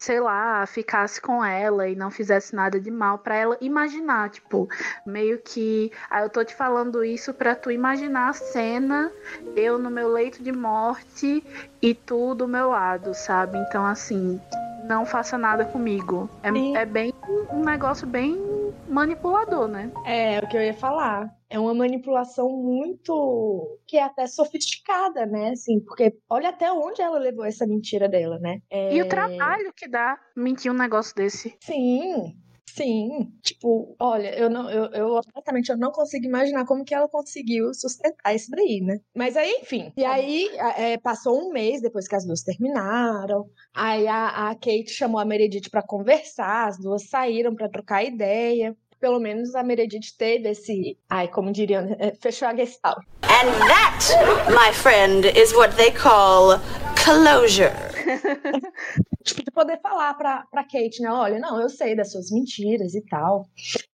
Sei 0.00 0.18
lá, 0.18 0.64
ficasse 0.64 1.20
com 1.20 1.44
ela 1.44 1.86
e 1.86 1.94
não 1.94 2.10
fizesse 2.10 2.54
nada 2.54 2.80
de 2.80 2.90
mal 2.90 3.18
pra 3.18 3.34
ela 3.36 3.58
imaginar, 3.60 4.30
tipo, 4.30 4.66
meio 5.04 5.38
que, 5.38 5.92
ah, 6.08 6.22
eu 6.22 6.30
tô 6.30 6.42
te 6.42 6.54
falando 6.54 7.04
isso 7.04 7.34
pra 7.34 7.54
tu 7.54 7.70
imaginar 7.70 8.30
a 8.30 8.32
cena, 8.32 9.12
eu 9.54 9.78
no 9.78 9.90
meu 9.90 10.08
leito 10.08 10.42
de 10.42 10.52
morte 10.52 11.44
e 11.82 11.94
tu 11.94 12.34
do 12.34 12.48
meu 12.48 12.70
lado, 12.70 13.12
sabe? 13.12 13.58
Então 13.58 13.84
assim, 13.84 14.40
não 14.84 15.04
faça 15.04 15.36
nada 15.36 15.66
comigo. 15.66 16.30
É, 16.42 16.80
é 16.80 16.86
bem 16.86 17.12
um 17.52 17.62
negócio 17.62 18.06
bem 18.06 18.49
manipulador, 18.90 19.68
né? 19.68 19.90
É, 20.04 20.38
o 20.40 20.48
que 20.48 20.56
eu 20.56 20.62
ia 20.62 20.74
falar. 20.74 21.30
É 21.48 21.58
uma 21.58 21.74
manipulação 21.74 22.48
muito. 22.48 23.78
que 23.86 23.96
é 23.96 24.02
até 24.02 24.26
sofisticada, 24.26 25.26
né? 25.26 25.50
Assim, 25.50 25.80
porque 25.80 26.16
olha 26.28 26.50
até 26.50 26.70
onde 26.72 27.00
ela 27.00 27.18
levou 27.18 27.44
essa 27.44 27.66
mentira 27.66 28.08
dela, 28.08 28.38
né? 28.38 28.60
É... 28.70 28.94
E 28.94 29.02
o 29.02 29.08
trabalho 29.08 29.72
que 29.74 29.88
dá 29.88 30.18
mentir 30.36 30.70
um 30.70 30.76
negócio 30.76 31.14
desse. 31.14 31.56
Sim, 31.60 32.36
sim. 32.66 33.32
Tipo, 33.42 33.94
olha, 33.98 34.34
eu 34.36 34.50
não, 34.50 34.70
eu, 34.70 34.86
eu 34.92 35.06
honestamente 35.14 35.70
eu 35.70 35.76
não 35.76 35.90
consigo 35.90 36.26
imaginar 36.26 36.64
como 36.64 36.84
que 36.84 36.94
ela 36.94 37.08
conseguiu 37.08 37.72
sustentar 37.74 38.34
isso 38.34 38.50
daí, 38.50 38.80
né? 38.80 38.98
Mas 39.14 39.36
aí, 39.36 39.58
enfim. 39.60 39.92
E 39.96 40.04
aí 40.04 40.48
é, 40.76 40.96
passou 40.98 41.40
um 41.40 41.52
mês 41.52 41.80
depois 41.80 42.08
que 42.08 42.14
as 42.14 42.26
duas 42.26 42.42
terminaram. 42.42 43.48
Aí 43.74 44.06
a, 44.06 44.50
a 44.50 44.54
Kate 44.54 44.90
chamou 44.90 45.20
a 45.20 45.24
Meredith 45.24 45.70
pra 45.70 45.82
conversar, 45.82 46.68
as 46.68 46.78
duas 46.78 47.08
saíram 47.08 47.54
pra 47.54 47.68
trocar 47.68 48.04
ideia. 48.04 48.76
Pelo 48.98 49.18
menos 49.18 49.54
a 49.54 49.62
Meredith 49.62 50.16
teve 50.18 50.50
esse. 50.50 50.98
Ai, 51.08 51.26
como 51.28 51.50
diriam, 51.52 51.96
é, 51.98 52.14
fechou 52.20 52.48
a 52.48 52.54
gestalt. 52.54 52.98
And 53.22 53.48
that, 53.68 54.50
my 54.50 54.72
friend, 54.74 55.24
is 55.38 55.54
what 55.54 55.74
they 55.76 55.90
call 55.90 56.58
closure. 56.96 57.72
tipo, 59.24 59.42
de 59.44 59.50
poder 59.50 59.80
falar 59.80 60.14
pra, 60.14 60.44
Kate, 60.64 61.00
né? 61.00 61.10
Olha, 61.10 61.38
não, 61.38 61.60
eu 61.60 61.68
sei 61.68 61.94
das 61.94 62.12
suas 62.12 62.30
mentiras 62.30 62.94
e 62.94 63.04
tal. 63.06 63.46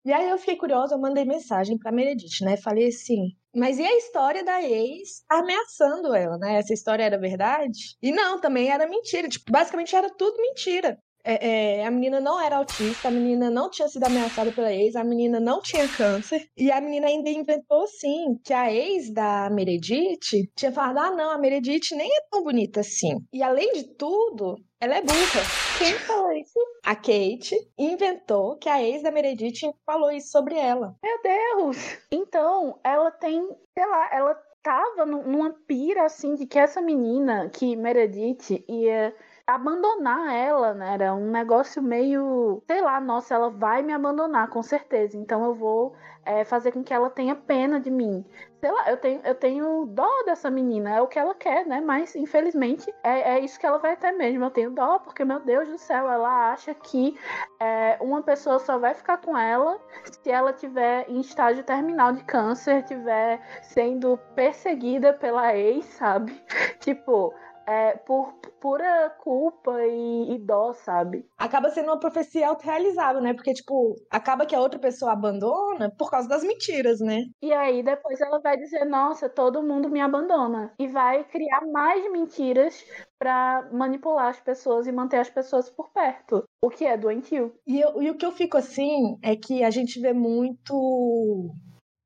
E 0.04 0.12
aí 0.12 0.28
eu 0.28 0.38
fiquei 0.38 0.56
curiosa, 0.56 0.94
eu 0.94 1.00
mandei 1.00 1.24
mensagem 1.24 1.78
pra 1.78 1.92
Meredith, 1.92 2.42
né? 2.42 2.56
Falei 2.56 2.88
assim: 2.88 3.36
Mas 3.54 3.78
e 3.78 3.82
a 3.82 3.96
história 3.96 4.44
da 4.44 4.62
ex 4.62 5.24
ameaçando 5.28 6.14
ela, 6.14 6.36
né? 6.38 6.58
Essa 6.58 6.74
história 6.74 7.04
era 7.04 7.18
verdade? 7.18 7.96
E 8.02 8.12
não, 8.12 8.40
também 8.40 8.70
era 8.70 8.86
mentira. 8.88 9.28
Tipo, 9.28 9.50
basicamente 9.50 9.94
era 9.96 10.10
tudo 10.10 10.36
mentira. 10.40 10.98
É, 11.24 11.78
é, 11.78 11.86
a 11.86 11.90
menina 11.90 12.20
não 12.20 12.38
era 12.38 12.58
autista, 12.58 13.08
a 13.08 13.10
menina 13.10 13.48
não 13.48 13.70
tinha 13.70 13.88
sido 13.88 14.04
ameaçada 14.04 14.52
pela 14.52 14.70
ex, 14.70 14.94
a 14.94 15.02
menina 15.02 15.40
não 15.40 15.62
tinha 15.62 15.88
câncer. 15.88 16.46
E 16.54 16.70
a 16.70 16.80
menina 16.82 17.06
ainda 17.06 17.30
inventou, 17.30 17.86
sim, 17.86 18.38
que 18.44 18.52
a 18.52 18.70
ex 18.70 19.10
da 19.10 19.48
Meredith 19.50 20.50
tinha 20.54 20.70
falado: 20.70 20.98
ah, 20.98 21.10
não, 21.10 21.30
a 21.30 21.38
Meredith 21.38 21.94
nem 21.96 22.14
é 22.14 22.20
tão 22.30 22.44
bonita 22.44 22.80
assim. 22.80 23.16
E 23.32 23.42
além 23.42 23.72
de 23.72 23.84
tudo, 23.94 24.56
ela 24.78 24.96
é 24.96 25.00
burra. 25.00 25.40
Quem 25.78 25.94
falou 25.94 26.30
isso? 26.32 26.58
A 26.84 26.94
Kate 26.94 27.56
inventou 27.78 28.58
que 28.58 28.68
a 28.68 28.82
ex 28.82 29.02
da 29.02 29.10
Meredith 29.10 29.72
falou 29.86 30.10
isso 30.10 30.30
sobre 30.30 30.56
ela. 30.56 30.94
Meu 31.02 31.22
Deus! 31.22 31.78
Então, 32.12 32.78
ela 32.84 33.10
tem, 33.10 33.48
sei 33.72 33.86
lá, 33.86 34.10
ela 34.12 34.34
tava 34.62 35.06
numa 35.06 35.54
pira 35.66 36.04
assim 36.04 36.34
de 36.34 36.46
que 36.46 36.58
essa 36.58 36.80
menina, 36.80 37.50
que 37.50 37.76
Meredith 37.76 38.64
ia 38.68 39.14
abandonar 39.46 40.34
ela, 40.34 40.72
né? 40.72 40.94
Era 40.94 41.14
um 41.14 41.30
negócio 41.30 41.82
meio, 41.82 42.62
sei 42.66 42.80
lá, 42.80 43.00
nossa, 43.00 43.34
ela 43.34 43.50
vai 43.50 43.82
me 43.82 43.92
abandonar, 43.92 44.48
com 44.48 44.62
certeza. 44.62 45.16
Então 45.16 45.44
eu 45.44 45.54
vou 45.54 45.94
é, 46.24 46.44
fazer 46.44 46.72
com 46.72 46.82
que 46.82 46.94
ela 46.94 47.10
tenha 47.10 47.34
pena 47.34 47.78
de 47.78 47.90
mim. 47.90 48.24
Sei 48.60 48.70
lá, 48.72 48.90
eu 48.90 48.96
tenho, 48.96 49.20
eu 49.22 49.34
tenho 49.34 49.84
dó 49.86 50.08
dessa 50.24 50.50
menina, 50.50 50.96
é 50.96 51.02
o 51.02 51.06
que 51.06 51.18
ela 51.18 51.34
quer, 51.34 51.66
né? 51.66 51.82
Mas 51.82 52.16
infelizmente 52.16 52.90
é, 53.02 53.34
é 53.34 53.40
isso 53.40 53.60
que 53.60 53.66
ela 53.66 53.76
vai 53.78 53.96
ter 53.96 54.12
mesmo. 54.12 54.44
Eu 54.44 54.50
tenho 54.50 54.70
dó, 54.70 54.98
porque, 54.98 55.24
meu 55.24 55.40
Deus 55.40 55.68
do 55.68 55.76
céu, 55.76 56.10
ela 56.10 56.52
acha 56.52 56.72
que 56.74 57.14
é, 57.60 57.98
uma 58.00 58.22
pessoa 58.22 58.58
só 58.58 58.78
vai 58.78 58.94
ficar 58.94 59.18
com 59.18 59.36
ela 59.36 59.78
se 60.04 60.30
ela 60.30 60.54
tiver 60.54 61.04
em 61.08 61.20
estágio 61.20 61.62
terminal 61.64 62.12
de 62.12 62.24
câncer, 62.24 62.82
tiver 62.84 63.40
sendo 63.62 64.18
perseguida 64.34 65.12
pela 65.12 65.54
ex, 65.54 65.84
sabe? 65.84 66.42
tipo, 66.80 67.34
é, 67.66 67.96
por 67.96 68.32
pura 68.60 69.10
culpa 69.22 69.82
e, 69.84 70.34
e, 70.34 70.38
dó, 70.38 70.72
sabe? 70.72 71.26
Acaba 71.36 71.70
sendo 71.70 71.88
uma 71.88 72.00
profecia 72.00 72.48
autorrealizável, 72.48 73.20
né? 73.20 73.34
Porque, 73.34 73.52
tipo, 73.52 73.94
acaba 74.10 74.46
que 74.46 74.54
a 74.54 74.60
outra 74.60 74.78
pessoa 74.78 75.12
abandona 75.12 75.90
por 75.98 76.10
causa 76.10 76.28
das 76.28 76.42
mentiras, 76.42 77.00
né? 77.00 77.26
E 77.42 77.52
aí 77.52 77.82
depois 77.82 78.20
ela 78.20 78.40
vai 78.40 78.56
dizer, 78.56 78.84
nossa, 78.84 79.28
todo 79.28 79.62
mundo 79.62 79.90
me 79.90 80.00
abandona. 80.00 80.72
E 80.78 80.86
vai 80.86 81.24
criar 81.24 81.66
mais 81.70 82.10
mentiras 82.10 82.84
para 83.18 83.68
manipular 83.72 84.28
as 84.28 84.40
pessoas 84.40 84.86
e 84.86 84.92
manter 84.92 85.18
as 85.18 85.30
pessoas 85.30 85.68
por 85.68 85.90
perto. 85.90 86.44
O 86.62 86.70
que 86.70 86.84
é 86.84 86.96
doentio. 86.96 87.54
E, 87.66 87.80
eu, 87.80 88.02
e 88.02 88.10
o 88.10 88.16
que 88.16 88.24
eu 88.24 88.32
fico 88.32 88.56
assim 88.56 89.18
é 89.22 89.36
que 89.36 89.62
a 89.62 89.70
gente 89.70 90.00
vê 90.00 90.12
muito 90.12 91.54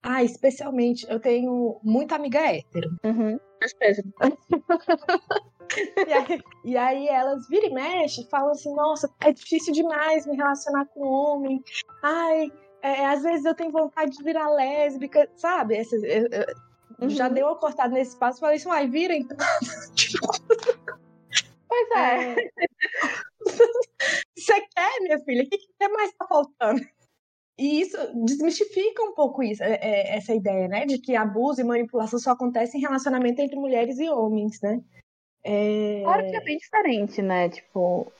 ah, 0.03 0.23
especialmente, 0.23 1.07
eu 1.09 1.21
tenho 1.21 1.81
muita 1.83 2.15
amiga 2.15 2.41
hétero. 2.41 2.89
Uhum. 3.05 3.39
e, 6.07 6.13
aí, 6.13 6.43
e 6.65 6.77
aí 6.77 7.09
elas 7.09 7.49
viram 7.49 7.69
e 7.69 7.75
mexem 7.75 8.27
falam 8.31 8.51
assim, 8.51 8.75
nossa, 8.75 9.11
é 9.21 9.33
difícil 9.33 9.73
demais 9.73 10.27
me 10.27 10.37
relacionar 10.37 10.87
com 10.87 11.01
homem. 11.01 11.63
Ai, 12.03 12.53
é, 12.83 13.07
às 13.07 13.23
vezes 13.23 13.45
eu 13.45 13.55
tenho 13.55 13.73
vontade 13.73 14.17
de 14.17 14.23
virar 14.23 14.51
lésbica, 14.51 15.29
sabe? 15.37 15.77
Essa, 15.77 15.97
eu, 15.97 16.29
eu, 16.31 16.47
uhum. 17.01 17.11
Já 17.11 17.29
deu 17.29 17.47
uma 17.47 17.57
cortada 17.57 17.95
nesse 17.95 18.13
espaço 18.13 18.39
e 18.39 18.41
falei 18.41 18.57
assim, 18.57 18.71
ai, 18.71 18.89
vira 18.89 19.15
então. 19.15 19.37
pois 21.69 21.91
é. 21.97 22.33
é. 22.33 22.37
Você 24.37 24.61
quer, 24.75 25.01
minha 25.01 25.19
filha? 25.21 25.43
O 25.43 25.49
que, 25.49 25.59
que 25.59 25.89
mais 25.89 26.13
tá 26.13 26.27
faltando? 26.27 26.81
E 27.59 27.81
isso 27.81 27.97
desmistifica 28.25 29.03
um 29.03 29.15
pouco 29.15 29.43
isso, 29.43 29.63
é, 29.65 29.79
é, 29.83 30.17
essa 30.17 30.33
ideia, 30.33 30.69
né? 30.69 30.87
De 30.87 30.99
que 30.99 31.17
abuso 31.17 31.61
e 31.61 31.65
manipulação 31.65 32.19
só 32.19 32.31
acontecem 32.31 32.79
em 32.79 32.83
relacionamento 32.83 33.41
entre 33.41 33.59
mulheres 33.59 33.99
e 33.99 34.09
homens, 34.09 34.61
né? 34.61 34.81
É... 35.43 36.03
Claro 36.05 36.31
que 36.31 36.37
é 36.37 36.41
bem 36.41 36.57
diferente, 36.57 37.21
né? 37.21 37.49
Tipo, 37.49 38.13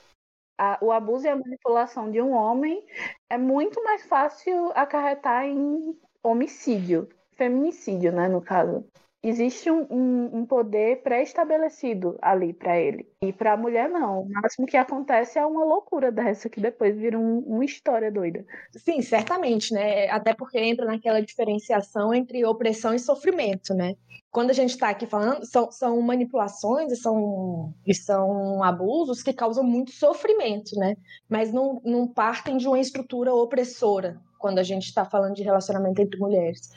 a, 0.59 0.77
o 0.83 0.91
abuso 0.91 1.27
e 1.27 1.29
a 1.29 1.37
manipulação 1.37 2.11
de 2.11 2.21
um 2.21 2.33
homem 2.33 2.85
é 3.31 3.39
muito 3.39 3.83
mais 3.85 4.05
fácil 4.07 4.73
acarretar 4.75 5.45
em 5.45 5.97
homicídio, 6.21 7.09
feminicídio, 7.37 8.11
né? 8.11 8.29
No 8.29 8.43
caso 8.43 8.85
existe 9.23 9.71
um, 9.71 9.87
um, 9.91 10.39
um 10.39 10.47
poder 10.47 11.03
pré-estabelecido 11.03 12.17
ali 12.23 12.53
para 12.53 12.79
ele. 12.79 13.09
E 13.23 13.33
para 13.33 13.53
a 13.53 13.57
mulher, 13.57 13.89
não. 13.89 14.23
O 14.23 14.29
máximo 14.31 14.67
que 14.67 14.77
acontece 14.77 15.39
é 15.39 15.45
uma 15.45 15.65
loucura 15.65 16.13
dessa, 16.13 16.49
que 16.49 16.61
depois 16.61 16.97
vira 16.97 17.19
um, 17.19 17.41
uma 17.41 17.65
história 17.65 18.11
doida. 18.11 18.47
Sim, 18.77 19.03
certamente, 19.03 19.73
né? 19.75 20.09
Até 20.09 20.35
porque 20.35 20.59
entra 20.59 20.87
naquela 20.87 21.21
diferenciação 21.21 22.15
entre 22.15 22.45
opressão 22.45 22.95
e 22.95 22.99
sofrimento, 22.99 23.75
né? 23.75 23.97
Quando 24.31 24.51
a 24.51 24.55
gente 24.55 24.71
está 24.71 24.91
aqui 24.91 25.07
falando, 25.07 25.45
são, 25.45 25.71
são 25.71 26.01
manipulações 26.03 26.93
e 26.93 26.97
são, 26.97 27.75
e 27.87 27.95
são 27.95 28.63
abusos 28.63 29.23
que 29.23 29.33
causam 29.33 29.65
muito 29.65 29.91
sofrimento, 29.91 30.77
né? 30.77 30.97
Mas 31.29 31.53
não, 31.53 31.81
não 31.85 32.07
partem 32.07 32.57
de 32.57 32.69
uma 32.69 32.79
estrutura 32.79 33.35
opressora 33.35 34.21
quando 34.39 34.59
a 34.59 34.63
gente 34.63 34.85
está 34.85 35.05
falando 35.05 35.35
de 35.35 35.43
relacionamento 35.43 36.01
entre 36.01 36.21
mulheres. 36.21 36.71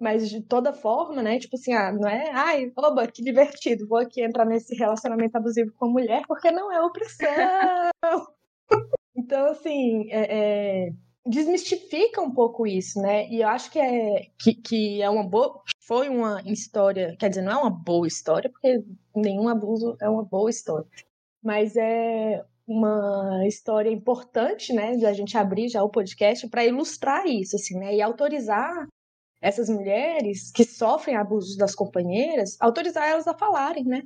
Mas 0.00 0.28
de 0.28 0.40
toda 0.40 0.72
forma, 0.72 1.22
né? 1.22 1.38
Tipo 1.38 1.56
assim, 1.56 1.72
ah, 1.72 1.92
não 1.92 2.08
é, 2.08 2.30
ai, 2.32 2.72
oba, 2.76 3.06
que 3.08 3.22
divertido, 3.22 3.88
vou 3.88 3.98
aqui 3.98 4.22
entrar 4.22 4.44
nesse 4.44 4.74
relacionamento 4.76 5.36
abusivo 5.36 5.72
com 5.76 5.86
a 5.86 5.90
mulher, 5.90 6.22
porque 6.28 6.50
não 6.50 6.72
é 6.72 6.80
opressão. 6.80 7.26
então, 9.16 9.46
assim, 9.46 10.08
é, 10.10 10.86
é, 10.86 10.92
desmistifica 11.26 12.20
um 12.20 12.32
pouco 12.32 12.66
isso, 12.66 13.00
né? 13.00 13.28
E 13.28 13.42
eu 13.42 13.48
acho 13.48 13.70
que 13.70 13.78
é, 13.78 14.28
que, 14.38 14.54
que 14.54 15.02
é 15.02 15.10
uma 15.10 15.24
boa. 15.26 15.62
Foi 15.86 16.08
uma 16.08 16.42
história, 16.46 17.16
quer 17.18 17.28
dizer, 17.28 17.42
não 17.42 17.52
é 17.52 17.56
uma 17.56 17.70
boa 17.70 18.06
história, 18.06 18.50
porque 18.50 18.84
nenhum 19.14 19.48
abuso 19.48 19.96
é 20.00 20.08
uma 20.08 20.24
boa 20.24 20.50
história. 20.50 20.86
Mas 21.42 21.76
é 21.76 22.44
uma 22.66 23.46
história 23.46 23.90
importante, 23.90 24.72
né, 24.74 24.96
de 24.96 25.06
a 25.06 25.12
gente 25.12 25.36
abrir 25.36 25.68
já 25.68 25.82
o 25.82 25.88
podcast 25.88 26.46
para 26.48 26.66
ilustrar 26.66 27.26
isso, 27.26 27.56
assim, 27.56 27.78
né, 27.78 27.94
e 27.94 28.02
autorizar 28.02 28.86
essas 29.40 29.68
mulheres 29.68 30.50
que 30.50 30.64
sofrem 30.64 31.16
abusos 31.16 31.56
das 31.56 31.74
companheiras, 31.74 32.56
autorizar 32.60 33.08
elas 33.08 33.26
a 33.26 33.34
falarem, 33.34 33.84
né? 33.84 34.02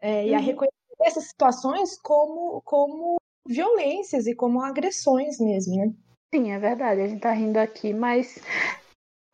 É, 0.00 0.20
uhum. 0.20 0.26
E 0.28 0.34
a 0.34 0.38
uhum. 0.38 0.44
reconhecer 0.44 0.74
essas 1.00 1.24
situações 1.28 1.98
como, 2.00 2.60
como 2.62 3.16
violências 3.46 4.26
e 4.26 4.34
como 4.34 4.60
agressões 4.60 5.38
mesmo, 5.38 5.76
né? 5.76 5.92
Sim, 6.34 6.50
é 6.52 6.58
verdade. 6.58 7.00
A 7.00 7.06
gente 7.06 7.20
tá 7.20 7.32
rindo 7.32 7.58
aqui, 7.58 7.94
mas 7.94 8.38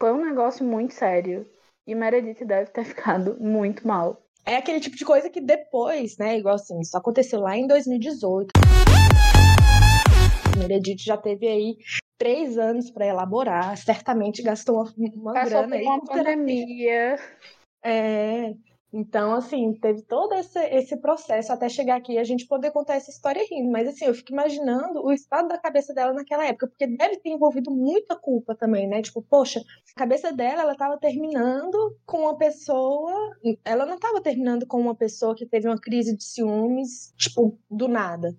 foi 0.01 0.13
um 0.13 0.25
negócio 0.25 0.65
muito 0.65 0.95
sério. 0.95 1.49
E 1.87 1.95
Meredith 1.95 2.45
deve 2.45 2.71
ter 2.71 2.85
ficado 2.87 3.37
muito 3.41 3.87
mal. 3.87 4.23
É 4.45 4.57
aquele 4.57 4.81
tipo 4.81 4.97
de 4.97 5.05
coisa 5.05 5.31
que 5.31 5.41
depois, 5.41 6.17
né? 6.19 6.39
Igual 6.39 6.57
assim, 6.57 6.81
isso 6.81 6.97
aconteceu 6.97 7.41
lá 7.41 7.57
em 7.57 7.67
2018. 7.67 8.51
Meredith 10.59 11.03
já 11.03 11.17
teve 11.17 11.47
aí 11.47 11.77
três 12.23 12.57
anos 12.57 12.89
para 12.89 13.05
elaborar, 13.05 13.77
certamente 13.77 14.43
gastou 14.43 14.77
uma, 14.77 14.95
uma 15.17 15.33
Passou 15.33 15.51
grana 15.51 15.75
aí. 15.75 15.85
Uma 15.85 16.05
pandemia. 16.05 17.19
É, 17.85 18.55
então, 18.93 19.35
assim, 19.35 19.75
teve 19.75 20.03
todo 20.03 20.33
esse, 20.35 20.57
esse 20.67 20.97
processo 20.99 21.53
até 21.53 21.69
chegar 21.69 21.97
aqui 21.97 22.13
e 22.13 22.19
a 22.19 22.25
gente 22.25 22.47
poder 22.47 22.71
contar 22.71 22.95
essa 22.95 23.11
história 23.11 23.45
rindo. 23.51 23.73
Mas, 23.73 23.89
assim, 23.89 24.05
eu 24.05 24.15
fico 24.15 24.31
imaginando 24.31 25.05
o 25.05 25.11
estado 25.11 25.49
da 25.49 25.59
cabeça 25.59 25.93
dela 25.93 26.13
naquela 26.13 26.47
época, 26.47 26.69
porque 26.69 26.87
deve 26.87 27.17
ter 27.17 27.31
envolvido 27.31 27.73
muita 27.73 28.15
culpa 28.15 28.55
também, 28.55 28.87
né? 28.87 29.03
Tipo, 29.03 29.21
poxa, 29.21 29.59
a 29.61 29.99
cabeça 29.99 30.33
dela, 30.33 30.63
ela 30.63 30.77
tava 30.77 30.97
terminando 30.99 31.99
com 32.07 32.21
uma 32.21 32.39
pessoa. 32.39 33.37
Ela 33.65 33.85
não 33.85 33.99
tava 33.99 34.21
terminando 34.21 34.65
com 34.65 34.79
uma 34.79 34.95
pessoa 34.95 35.35
que 35.35 35.45
teve 35.45 35.67
uma 35.67 35.81
crise 35.81 36.17
de 36.17 36.23
ciúmes, 36.23 37.13
tipo, 37.17 37.59
do 37.69 37.89
nada 37.89 38.33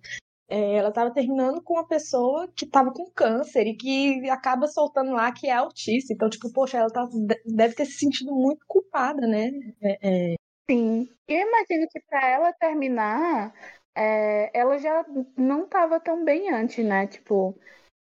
é, 0.47 0.75
ela 0.75 0.89
estava 0.89 1.13
terminando 1.13 1.61
com 1.61 1.73
uma 1.73 1.87
pessoa 1.87 2.47
que 2.55 2.65
estava 2.65 2.91
com 2.91 3.09
câncer 3.11 3.65
e 3.65 3.75
que 3.75 4.29
acaba 4.29 4.67
soltando 4.67 5.11
lá 5.11 5.31
que 5.31 5.47
é 5.47 5.53
autista. 5.53 6.13
Então, 6.13 6.29
tipo, 6.29 6.51
poxa, 6.51 6.77
ela 6.77 6.89
tá, 6.89 7.07
deve 7.45 7.75
ter 7.75 7.85
se 7.85 7.93
sentido 7.93 8.33
muito 8.33 8.65
culpada, 8.67 9.25
né? 9.25 9.51
É, 9.81 10.33
é... 10.33 10.35
Sim. 10.69 11.07
Eu 11.27 11.47
imagino 11.47 11.87
que 11.89 11.99
para 12.01 12.27
ela 12.27 12.53
terminar, 12.53 13.53
é, 13.95 14.49
ela 14.57 14.77
já 14.77 15.05
não 15.37 15.63
estava 15.63 15.99
tão 15.99 16.23
bem 16.23 16.51
antes, 16.51 16.85
né? 16.85 17.07
Tipo, 17.07 17.57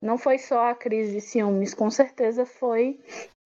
não 0.01 0.17
foi 0.17 0.37
só 0.37 0.69
a 0.69 0.75
crise 0.75 1.13
de 1.13 1.21
ciúmes, 1.21 1.73
com 1.73 1.89
certeza 1.89 2.45
foi 2.45 2.99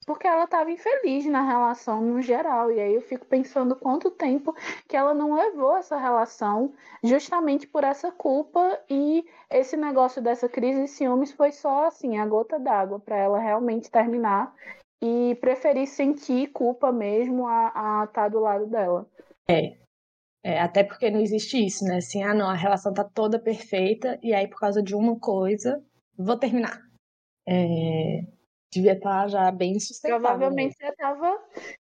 porque 0.06 0.28
ela 0.28 0.46
estava 0.46 0.72
infeliz 0.72 1.26
na 1.26 1.46
relação 1.46 2.02
no 2.02 2.22
geral. 2.22 2.72
E 2.72 2.80
aí 2.80 2.96
eu 2.96 3.02
fico 3.02 3.26
pensando 3.26 3.76
quanto 3.76 4.10
tempo 4.10 4.56
que 4.88 4.96
ela 4.98 5.14
não 5.14 5.36
levou 5.36 5.78
essa 5.78 5.98
relação 5.98 6.74
justamente 7.04 7.68
por 7.68 7.84
essa 7.84 8.12
culpa 8.12 8.80
e 8.90 9.26
esse 9.50 9.78
negócio 9.78 10.22
dessa 10.22 10.50
crise 10.50 10.84
de 10.84 10.88
ciúmes 10.88 11.32
foi 11.32 11.52
só 11.52 11.88
assim, 11.88 12.18
a 12.18 12.26
gota 12.26 12.60
d'água 12.60 13.00
para 13.00 13.18
ela 13.18 13.40
realmente 13.40 13.92
terminar 13.92 14.54
e 15.04 15.36
preferir 15.42 15.88
sentir 15.88 16.52
culpa 16.52 16.92
mesmo 16.92 17.48
a 17.48 18.06
estar 18.08 18.08
tá 18.08 18.30
do 18.30 18.40
lado 18.40 18.68
dela. 18.68 19.08
É. 19.48 19.78
é. 20.44 20.60
Até 20.60 20.84
porque 20.84 21.10
não 21.10 21.20
existe 21.20 21.64
isso, 21.64 21.84
né? 21.86 21.98
Assim, 21.98 22.24
ah, 22.24 22.34
não, 22.34 22.50
a 22.50 22.56
relação 22.56 22.94
tá 22.94 23.04
toda 23.04 23.40
perfeita 23.40 24.20
e 24.22 24.34
aí 24.34 24.48
por 24.48 24.60
causa 24.60 24.82
de 24.82 24.96
uma 24.96 25.20
coisa, 25.20 25.84
vou 26.18 26.38
terminar. 26.38 26.80
É, 27.48 28.22
devia 28.72 28.94
estar 28.94 29.28
já 29.28 29.52
bem 29.52 29.80
sustentável. 29.80 30.22
Provavelmente 30.22 30.78
já 30.80 30.90
estava 30.90 31.38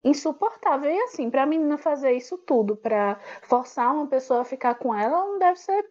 insuportável. 0.04 0.92
E 0.92 1.02
assim, 1.04 1.30
pra 1.30 1.46
menina 1.46 1.78
fazer 1.78 2.14
isso 2.14 2.38
tudo, 2.38 2.76
pra 2.76 3.20
forçar 3.42 3.94
uma 3.94 4.08
pessoa 4.08 4.42
a 4.42 4.46
ficar 4.46 4.76
com 4.76 4.94
ela, 4.94 5.26
não 5.26 5.40
deve 5.40 5.60
ser 5.60 5.86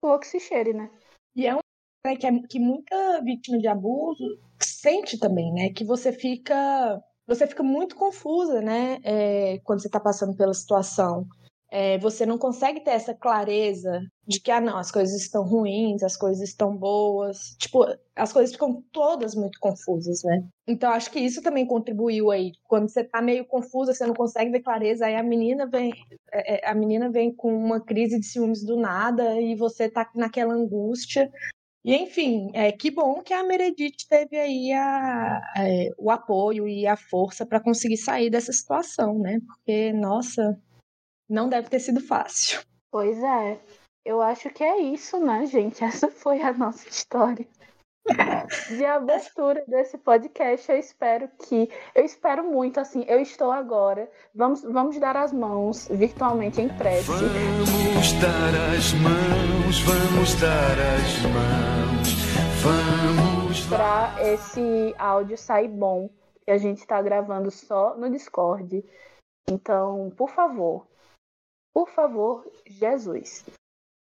flor 0.00 0.18
que 0.20 0.26
se 0.26 0.38
cheire, 0.38 0.72
né? 0.72 0.90
E 1.34 1.46
é 1.46 1.54
um 1.54 1.60
né, 2.06 2.16
que, 2.16 2.26
é, 2.26 2.42
que 2.48 2.60
muita 2.60 3.20
vítima 3.22 3.58
de 3.58 3.66
abuso 3.66 4.38
sente 4.60 5.18
também, 5.18 5.52
né? 5.52 5.70
Que 5.70 5.84
você 5.84 6.12
fica. 6.12 7.02
Você 7.26 7.44
fica 7.44 7.62
muito 7.62 7.96
confusa, 7.96 8.60
né? 8.60 9.00
É, 9.02 9.58
quando 9.64 9.80
você 9.80 9.88
está 9.88 9.98
passando 9.98 10.36
pela 10.36 10.54
situação 10.54 11.26
é, 11.70 11.98
você 11.98 12.24
não 12.24 12.38
consegue 12.38 12.80
ter 12.80 12.92
essa 12.92 13.12
clareza 13.12 14.00
de 14.26 14.40
que, 14.40 14.50
ah, 14.50 14.60
não, 14.60 14.76
as 14.76 14.90
coisas 14.90 15.20
estão 15.20 15.42
ruins, 15.42 16.02
as 16.02 16.16
coisas 16.16 16.48
estão 16.48 16.76
boas. 16.76 17.56
Tipo, 17.58 17.84
as 18.14 18.32
coisas 18.32 18.52
ficam 18.52 18.82
todas 18.92 19.34
muito 19.34 19.58
confusas, 19.60 20.22
né? 20.24 20.44
Então, 20.66 20.90
acho 20.90 21.10
que 21.10 21.18
isso 21.18 21.42
também 21.42 21.66
contribuiu 21.66 22.30
aí. 22.30 22.52
Quando 22.64 22.88
você 22.88 23.02
tá 23.04 23.20
meio 23.20 23.44
confusa, 23.44 23.92
você 23.92 24.06
não 24.06 24.14
consegue 24.14 24.50
ver 24.50 24.60
clareza, 24.60 25.06
aí 25.06 25.16
a 25.16 25.22
menina 25.22 25.66
vem, 25.66 25.92
é, 26.32 26.66
é, 26.66 26.70
a 26.70 26.74
menina 26.74 27.10
vem 27.10 27.34
com 27.34 27.52
uma 27.54 27.80
crise 27.80 28.18
de 28.18 28.26
ciúmes 28.26 28.64
do 28.64 28.76
nada 28.76 29.40
e 29.40 29.54
você 29.54 29.88
tá 29.88 30.08
naquela 30.14 30.54
angústia. 30.54 31.30
E, 31.84 31.94
enfim, 31.94 32.50
é, 32.52 32.72
que 32.72 32.90
bom 32.90 33.22
que 33.22 33.32
a 33.32 33.44
Meredith 33.44 34.08
teve 34.08 34.36
aí 34.36 34.72
a, 34.72 35.40
é, 35.56 35.90
o 35.96 36.10
apoio 36.10 36.66
e 36.66 36.84
a 36.86 36.96
força 36.96 37.46
para 37.46 37.60
conseguir 37.60 37.96
sair 37.96 38.28
dessa 38.28 38.52
situação, 38.52 39.18
né? 39.18 39.38
Porque, 39.46 39.92
nossa, 39.92 40.60
não 41.28 41.48
deve 41.48 41.68
ter 41.68 41.80
sido 41.80 42.00
fácil. 42.00 42.60
Pois 42.90 43.22
é. 43.22 43.58
Eu 44.04 44.22
acho 44.22 44.48
que 44.50 44.62
é 44.62 44.78
isso, 44.78 45.18
né, 45.18 45.46
gente? 45.46 45.82
Essa 45.84 46.08
foi 46.08 46.40
a 46.42 46.52
nossa 46.52 46.88
história 46.88 47.46
de 48.68 48.84
abertura 48.84 49.64
desse 49.66 49.98
podcast. 49.98 50.70
Eu 50.70 50.78
espero 50.78 51.28
que. 51.42 51.68
Eu 51.94 52.04
espero 52.04 52.44
muito, 52.44 52.78
assim. 52.78 53.04
Eu 53.08 53.20
estou 53.20 53.50
agora. 53.50 54.10
Vamos, 54.34 54.62
vamos 54.62 54.98
dar 54.98 55.16
as 55.16 55.32
mãos 55.32 55.88
virtualmente 55.90 56.60
em 56.60 56.68
prece. 56.68 57.10
Vamos 57.10 58.12
dar 58.20 58.54
as 58.76 58.92
mãos, 58.94 59.80
vamos 59.80 60.34
dar 60.40 60.78
as 60.78 61.22
mãos. 61.22 62.16
Vamos. 62.62 63.66
Para 63.66 64.14
esse 64.22 64.94
áudio 64.98 65.36
sair 65.36 65.68
bom, 65.68 66.08
que 66.44 66.50
a 66.50 66.58
gente 66.58 66.78
está 66.78 67.02
gravando 67.02 67.50
só 67.50 67.96
no 67.96 68.08
Discord. 68.08 68.84
Então, 69.48 70.12
por 70.16 70.30
favor, 70.30 70.86
por 71.76 71.90
favor, 71.90 72.42
Jesus. 72.64 73.44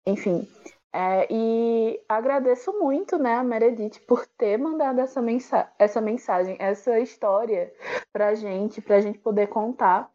Enfim, 0.05 0.47
é, 0.93 1.25
e 1.27 1.99
agradeço 2.07 2.71
muito, 2.73 3.17
né, 3.17 3.33
a 3.33 3.43
Meredith 3.43 3.99
por 4.07 4.27
ter 4.27 4.59
mandado 4.59 5.01
essa, 5.01 5.19
mensa 5.23 5.67
essa 5.79 5.99
mensagem, 5.99 6.55
essa 6.59 6.99
história 6.99 7.73
pra 8.11 8.35
gente, 8.35 8.79
pra 8.79 9.01
gente 9.01 9.17
poder 9.17 9.47
contar 9.47 10.07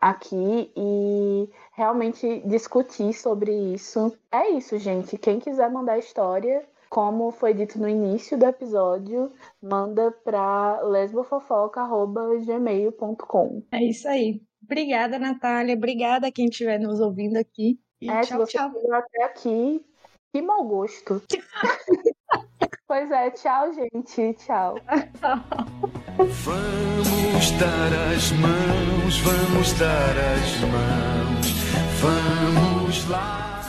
aqui 0.00 0.72
e 0.76 1.50
realmente 1.72 2.42
discutir 2.46 3.12
sobre 3.12 3.50
isso. 3.74 4.16
É 4.30 4.48
isso, 4.50 4.78
gente. 4.78 5.18
Quem 5.18 5.40
quiser 5.40 5.68
mandar 5.68 5.98
história, 5.98 6.64
como 6.88 7.32
foi 7.32 7.52
dito 7.52 7.76
no 7.76 7.88
início 7.88 8.38
do 8.38 8.46
episódio, 8.46 9.32
manda 9.60 10.12
para 10.12 10.80
lesbofofoca.gmail.com. 10.82 13.64
É 13.72 13.82
isso 13.82 14.06
aí. 14.06 14.40
Obrigada, 14.70 15.18
Natália. 15.18 15.74
Obrigada 15.74 16.28
a 16.28 16.30
quem 16.32 16.46
estiver 16.46 16.78
nos 16.78 17.00
ouvindo 17.00 17.36
aqui. 17.36 17.76
E 18.00 18.08
é, 18.08 18.20
tchau, 18.20 18.46
tchau. 18.46 18.70
até 18.92 19.24
aqui, 19.24 19.84
que 20.32 20.40
mau 20.40 20.64
gosto. 20.64 21.20
pois 22.86 23.10
é, 23.10 23.30
tchau, 23.32 23.72
gente. 23.72 24.34
Tchau. 24.34 24.76
Vamos 26.16 27.50
dar 27.58 28.14
as 28.14 28.30
mãos, 28.30 29.18
vamos 29.18 29.72
dar 29.72 30.16
as 30.16 30.60
mãos. 30.60 31.50
Vamos 32.00 33.08
lá. 33.08 33.59